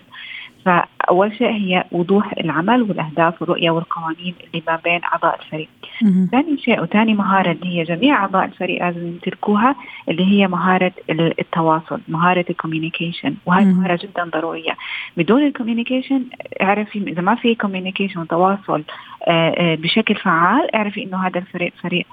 فأول 0.68 1.38
شيء 1.38 1.52
هي 1.52 1.84
وضوح 1.92 2.34
العمل 2.40 2.82
والأهداف 2.82 3.42
والرؤية 3.42 3.72
والقوانين 3.72 4.36
اللي 4.44 4.64
ما 4.68 4.80
بين 4.84 5.02
أعضاء 5.04 5.40
الفريق. 5.40 5.70
ثاني 6.32 6.58
شيء 6.58 6.82
وثاني 6.82 7.14
مهارة 7.14 7.52
اللي 7.52 7.80
هي 7.80 7.84
جميع 7.84 8.16
أعضاء 8.16 8.46
الفريق 8.46 8.84
لازم 8.84 9.08
يمتلكوها 9.08 9.76
اللي 10.10 10.26
هي 10.26 10.48
مهارة 10.48 10.92
التواصل، 11.10 12.02
مهارة 12.08 12.46
ال 12.50 12.56
communication 12.56 13.36
وهي 13.46 13.66
مهارة 13.66 14.00
جدا 14.04 14.24
ضرورية. 14.24 14.72
بدون 15.18 15.48
ال 15.48 15.53
communication 15.53 16.24
اعرفي 16.62 17.00
إذا 17.00 17.22
ما 17.22 17.36
في 17.36 17.56
communication 17.56 18.20
وتواصل 18.20 18.84
آه، 19.28 19.50
آه، 19.58 19.76
بشكل 19.76 20.16
فعال 20.16 20.76
اعرفي 20.76 21.04
إنه 21.04 21.28
هذا 21.28 21.40
الفريق 21.40 21.74
فريق 21.84 22.06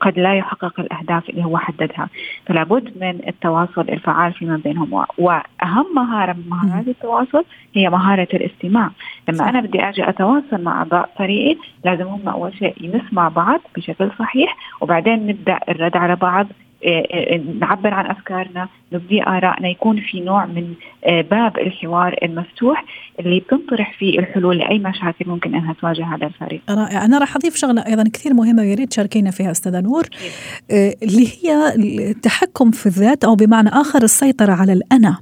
قد 0.00 0.18
لا 0.18 0.34
يحقق 0.34 0.80
الأهداف 0.80 1.30
اللي 1.30 1.44
هو 1.44 1.58
حددها. 1.58 2.08
فلا 2.46 2.64
بد 2.64 2.92
من 3.00 3.28
التواصل 3.28 3.80
الفعال 3.80 4.32
فيما 4.32 4.56
بينهم. 4.64 5.04
وأهم 5.18 5.86
مهارة 5.94 6.32
من 6.32 6.48
مهارات 6.48 6.88
التواصل 6.88 7.44
هي 7.74 7.90
مهارة 7.90 8.28
الاستماع. 8.34 8.90
لما 9.28 9.48
أنا 9.48 9.60
بدي 9.60 9.80
أجي 9.82 10.08
أتواصل 10.08 10.62
مع 10.62 10.78
أعضاء 10.78 11.10
فريقي 11.18 11.56
لازم 11.84 12.06
هم 12.06 12.28
أول 12.28 12.54
شيء 12.54 12.74
نسمع 12.96 13.28
بعض 13.28 13.60
بشكل 13.76 14.10
صحيح 14.18 14.56
وبعدين 14.80 15.26
نبدأ 15.26 15.58
الرد 15.68 15.96
على 15.96 16.16
بعض 16.16 16.46
آه، 16.86 17.06
آه، 17.12 17.40
نعبر 17.60 17.94
عن 17.94 18.06
أفكارنا 18.06 18.68
نبدي 18.92 19.22
آرائنا 19.22 19.68
يكون 19.68 20.00
في 20.00 20.20
نوع 20.20 20.46
من 20.46 20.74
آه، 21.04 21.20
باب 21.20 21.58
الحوار 21.58 22.16
المفتوح. 22.22 22.84
اللي 23.20 23.40
بتنطرح 23.40 23.98
فيه 23.98 24.18
الحلول 24.18 24.58
لأي 24.58 24.78
مشاكل 24.78 25.24
ممكن 25.26 25.54
إنها 25.54 25.74
تواجه 25.80 26.04
هذا 26.04 26.26
الفريق. 26.26 26.60
رائع، 26.70 27.04
أنا 27.04 27.18
راح 27.18 27.36
أضيف 27.36 27.56
شغلة 27.56 27.86
أيضا 27.86 28.04
كثير 28.12 28.34
مهمة 28.34 28.62
ويا 28.62 28.74
ريت 28.74 28.90
تشاركينا 28.90 29.30
فيها 29.30 29.50
أستاذة 29.50 29.80
نور 29.80 30.08
اللي 31.02 31.28
هي 31.28 31.74
التحكم 32.10 32.70
في 32.70 32.86
الذات 32.86 33.24
أو 33.24 33.34
بمعنى 33.34 33.68
آخر 33.68 34.02
السيطرة 34.02 34.52
على 34.52 34.72
الأنا. 34.72 35.18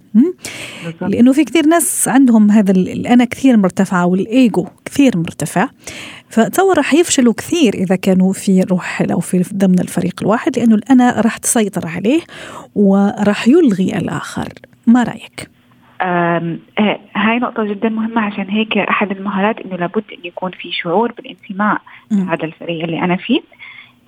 لأنه 1.00 1.32
في 1.32 1.44
كثير 1.44 1.66
ناس 1.66 2.08
عندهم 2.08 2.50
هذا 2.50 2.72
الأنا 2.72 3.24
كثير 3.24 3.56
مرتفعه 3.56 4.06
والايجو 4.06 4.66
كثير 4.84 5.16
مرتفع. 5.16 5.68
فتصور 6.30 6.78
رح 6.78 6.94
يفشلوا 6.94 7.32
كثير 7.32 7.74
إذا 7.74 7.96
كانوا 7.96 8.32
في 8.32 8.62
روح 8.62 9.02
أو 9.12 9.20
في 9.20 9.44
ضمن 9.54 9.78
الفريق 9.78 10.14
الواحد 10.22 10.58
لأنه 10.58 10.74
الأنا 10.74 11.20
راح 11.20 11.36
تسيطر 11.36 11.86
عليه 11.86 12.20
وراح 12.74 13.48
يلغي 13.48 13.96
الآخر. 13.96 14.48
ما 14.86 15.02
رأيك؟ 15.02 15.57
آه، 16.00 16.58
هاي 17.16 17.38
نقطة 17.38 17.64
جدا 17.64 17.88
مهمة 17.88 18.20
عشان 18.20 18.48
هيك 18.48 18.78
أحد 18.78 19.10
المهارات 19.10 19.60
إنه 19.60 19.76
لابد 19.76 20.04
إنه 20.12 20.26
يكون 20.26 20.50
في 20.50 20.72
شعور 20.72 21.12
بالانتماء 21.12 21.80
لهذا 22.10 22.44
الفريق 22.44 22.84
اللي 22.84 23.02
أنا 23.02 23.16
فيه. 23.16 23.40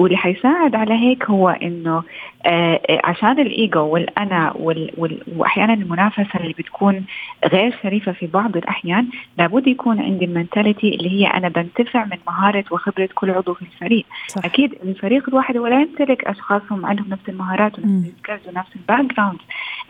واللي 0.00 0.16
حيساعد 0.16 0.74
على 0.74 0.94
هيك 0.94 1.24
هو 1.24 1.48
إنه 1.48 2.02
آه 2.46 2.80
عشان 3.04 3.38
الإيجو 3.40 3.80
والأنا 3.80 4.52
وال 4.56 4.90
وال 4.98 5.22
وأحيانا 5.36 5.74
المنافسة 5.74 6.40
اللي 6.40 6.54
بتكون 6.58 7.04
غير 7.52 7.78
شريفة 7.82 8.12
في 8.12 8.26
بعض 8.26 8.56
الأحيان 8.56 9.08
لابد 9.38 9.66
يكون 9.66 10.00
عندي 10.00 10.24
ال 10.24 10.31
mentality 10.31 10.88
اللي 10.94 11.10
هي 11.10 11.26
أنا 11.26 11.48
بنتفع 11.48 12.04
من 12.04 12.18
مهارة 12.26 12.64
وخبرة 12.70 13.08
كل 13.14 13.30
عضو 13.30 13.54
في 13.54 13.62
الفريق. 13.62 14.04
صح. 14.28 14.44
أكيد 14.44 14.74
الفريق 14.84 15.28
الواحد 15.28 15.56
ولا 15.56 15.80
يمتلك 15.80 16.24
اشخاص 16.24 16.62
هم 16.70 16.86
عندهم 16.86 17.06
نفس 17.08 17.28
المهارات 17.28 17.78
ونفس 17.78 18.08
ال 18.09 18.13
skills 18.13 18.40
ونفس 18.48 18.70
ال 18.76 19.14
background 19.14 19.38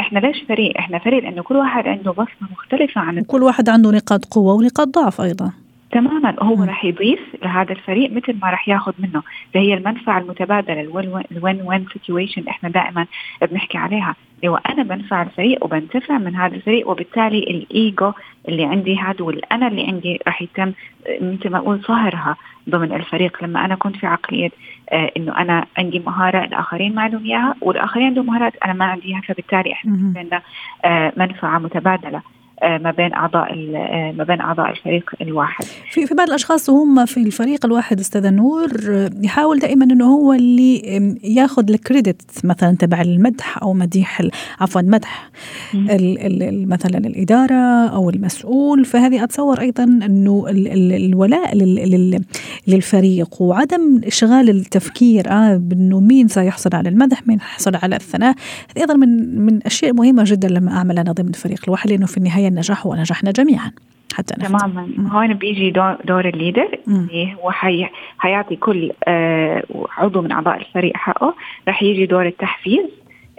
إحنا 0.01 0.19
ليش 0.19 0.43
فريق؟ 0.49 0.79
إحنا 0.79 0.99
فريق 0.99 1.23
لأنه 1.23 1.43
كل 1.43 1.57
واحد 1.57 1.89
عنده 1.89 2.11
بصمة 2.11 2.49
مختلفة 2.53 3.01
عن 3.01 3.23
كل 3.23 3.43
واحد 3.43 3.69
عنده 3.69 3.91
نقاط 3.91 4.25
قوة 4.25 4.55
ونقاط 4.55 4.89
ضعف 4.89 5.21
أيضا. 5.21 5.53
تماما 5.93 6.37
هو 6.43 6.65
راح 6.65 6.85
يضيف 6.85 7.21
لهذا 7.43 7.73
الفريق 7.73 8.13
مثل 8.13 8.37
ما 8.43 8.51
راح 8.51 8.69
ياخذ 8.69 8.93
منه. 8.99 9.23
فهي 9.55 9.75
المنفعة 9.75 10.19
المتبادلة 10.19 10.81
ال 11.33 11.63
win-win 11.63 11.87
situation 11.93 12.49
إحنا 12.49 12.69
دائما 12.69 13.07
بنحكي 13.43 13.79
عليها. 13.79 14.15
هو 14.47 14.57
أنا 14.57 14.83
بنفع 14.83 15.23
الفريق 15.23 15.65
وبنتفع 15.65 16.19
من 16.19 16.37
هذا 16.37 16.55
الفريق 16.55 16.89
وبالتالي 16.89 17.39
الإيجو 17.39 18.13
اللي 18.49 18.65
عندي 18.65 18.99
هذا 18.99 19.23
والأنا 19.25 19.69
اللي 19.69 19.87
عندي 19.87 20.19
راح 20.27 20.43
يتم 20.43 20.73
مثل 21.21 21.51
ما 21.51 21.59
أقول 21.59 21.85
صهرها 21.85 22.37
ضمن 22.71 22.93
الفريق. 22.93 23.45
لما 23.45 23.65
أنا 23.65 23.75
كنت 23.75 23.97
في 23.97 24.07
عقلية 24.07 24.51
آه 24.91 25.11
إنه 25.17 25.37
أنا 25.37 25.67
عندي 25.79 25.99
مهارة 25.99 26.45
الآخرين 26.45 26.95
ما 26.95 27.03
عندهم 27.03 27.25
إياها 27.25 27.55
والآخرين 27.61 28.07
عندهم 28.07 28.27
مهارات 28.27 28.53
أنا 28.65 28.73
ما 28.73 28.85
عندي 28.85 29.07
إياها 29.09 29.21
فبالتالي 29.21 29.73
إحنا 29.73 29.93
عندنا 30.17 30.43
آه 30.85 31.13
منفعة 31.17 31.59
متبادلة. 31.59 32.23
ما 32.63 32.91
بين 32.91 33.13
أعضاء 33.13 33.53
آه، 33.77 34.13
ما 34.13 34.25
بين 34.25 34.41
أعضاء 34.41 34.71
الفريق 34.71 35.11
الواحد. 35.21 35.65
في 35.65 36.07
في 36.07 36.15
بعض 36.15 36.29
الأشخاص 36.29 36.69
وهم 36.69 37.07
في 37.07 37.17
الفريق 37.17 37.67
الواحد 37.67 38.01
أستاذ 38.01 38.31
نور 38.31 38.71
آه، 38.91 39.11
يحاول 39.23 39.59
دائما 39.59 39.85
إنه 39.85 40.05
هو 40.05 40.33
اللي 40.33 40.79
ياخذ 41.25 41.71
الكريدت 41.71 42.45
مثلا 42.45 42.77
تبع 42.77 43.01
المدح 43.01 43.63
أو 43.63 43.73
مديح 43.73 44.23
عفوا 44.61 44.83
مدح 44.83 45.31
مثلا 46.67 46.99
الإدارة 46.99 47.89
أو 47.89 48.11
المسؤول. 48.11 48.85
فهذه 48.85 49.25
أتصور 49.25 49.61
أيضا 49.61 49.85
إنه 49.85 50.45
الولاء 50.49 51.55
للفريق 52.69 53.43
وعدم 53.43 54.01
إشغال 54.05 54.51
التفكير 54.51 55.31
آه 55.31 55.57
بإنه 55.57 56.01
مين 56.01 56.29
سيحصل 56.29 56.71
على 56.75 56.89
المدح 56.89 57.27
مين 57.27 57.37
يحصل 57.37 57.77
على 57.77 57.97
الثناء. 57.97 58.35
هذه 58.71 58.81
أيضا 58.81 58.95
من 58.95 59.41
من 59.41 59.67
أشياء 59.67 59.93
مهمة 59.93 60.23
جدا 60.27 60.49
لما 60.49 60.73
أعمل 60.73 60.99
أنا 60.99 61.13
ضمن 61.13 61.29
الفريق 61.29 61.61
الواحد 61.65 61.91
لأنه 61.91 62.07
في 62.07 62.17
النهاية 62.17 62.50
النجاح 62.51 62.87
هو 62.87 62.95
نجحنا 62.95 63.31
جميعا. 63.31 63.73
حتى 64.15 64.35
نفت. 64.39 64.49
تماما. 64.49 65.11
هون 65.13 65.35
بيجي 65.35 65.71
دور, 66.07 66.29
الليدر 66.29 66.79
اللي 66.89 67.35
هو 67.35 67.51
حي 67.51 67.89
حيعطي 68.19 68.57
كل 68.57 68.93
آه 69.09 69.63
عضو 69.99 70.23
من 70.23 70.33
أعضاء 70.33 70.57
الفريق 70.57 70.97
حقه. 70.97 71.35
رح 71.69 71.83
يجي 71.83 72.07
دور 72.07 72.27
التحفيز 72.27 72.87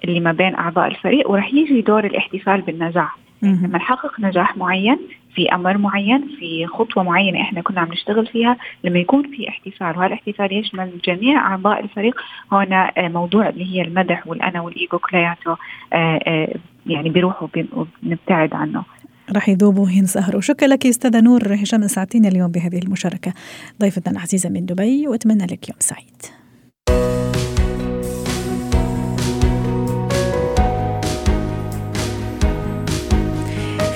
اللي 0.03 0.19
ما 0.19 0.31
بين 0.31 0.55
أعضاء 0.55 0.87
الفريق 0.87 1.31
ورح 1.31 1.53
يجي 1.53 1.81
دور 1.81 2.05
الاحتفال 2.05 2.61
بالنجاح. 2.61 3.17
لما 3.43 3.77
نحقق 3.77 4.19
نجاح 4.19 4.57
معين 4.57 4.99
في 5.35 5.55
أمر 5.55 5.77
معين 5.77 6.27
في 6.39 6.67
خطوة 6.67 7.03
معينة 7.03 7.41
إحنا 7.41 7.61
كنا 7.61 7.81
عم 7.81 7.91
نشتغل 7.91 8.27
فيها 8.27 8.57
لما 8.83 8.99
يكون 8.99 9.23
في 9.31 9.49
احتفال 9.49 9.97
وهذا 9.97 10.05
الاحتفال 10.05 10.53
يشمل 10.53 10.91
جميع 11.05 11.47
أعضاء 11.47 11.79
الفريق. 11.79 12.21
هنا 12.51 12.91
آه، 12.97 13.07
موضوع 13.07 13.49
اللي 13.49 13.75
هي 13.75 13.81
المدح 13.81 14.27
والأنا 14.27 14.61
والإيجو 14.61 14.99
كلياته 14.99 15.57
آه، 15.93 16.19
آه، 16.27 16.55
يعني 16.85 17.09
بيروحوا 17.09 17.47
وبنبتعد 17.73 18.53
عنه. 18.53 18.83
راح 19.29 19.49
يذوبوا 19.49 19.85
وينسهروا 19.85 20.41
شكرا 20.41 20.67
لك 20.67 20.85
أستاذة 20.85 21.19
نور 21.19 21.55
هشام 21.55 21.87
ساعتين 21.87 22.25
اليوم 22.25 22.51
بهذه 22.51 22.77
المشاركة. 22.77 23.33
ضيفتنا 23.81 24.11
العزيزه 24.13 24.49
من 24.49 24.65
دبي 24.65 25.07
وأتمنى 25.07 25.45
لك 25.45 25.69
يوم 25.69 25.77
سعيد. 25.79 26.21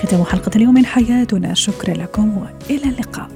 ختام 0.03 0.23
حلقة 0.23 0.51
اليوم 0.55 0.73
من 0.73 0.85
حياتنا. 0.85 1.53
شكرا 1.53 1.93
لكم 1.93 2.37
وإلى 2.37 2.83
اللقاء. 2.83 3.29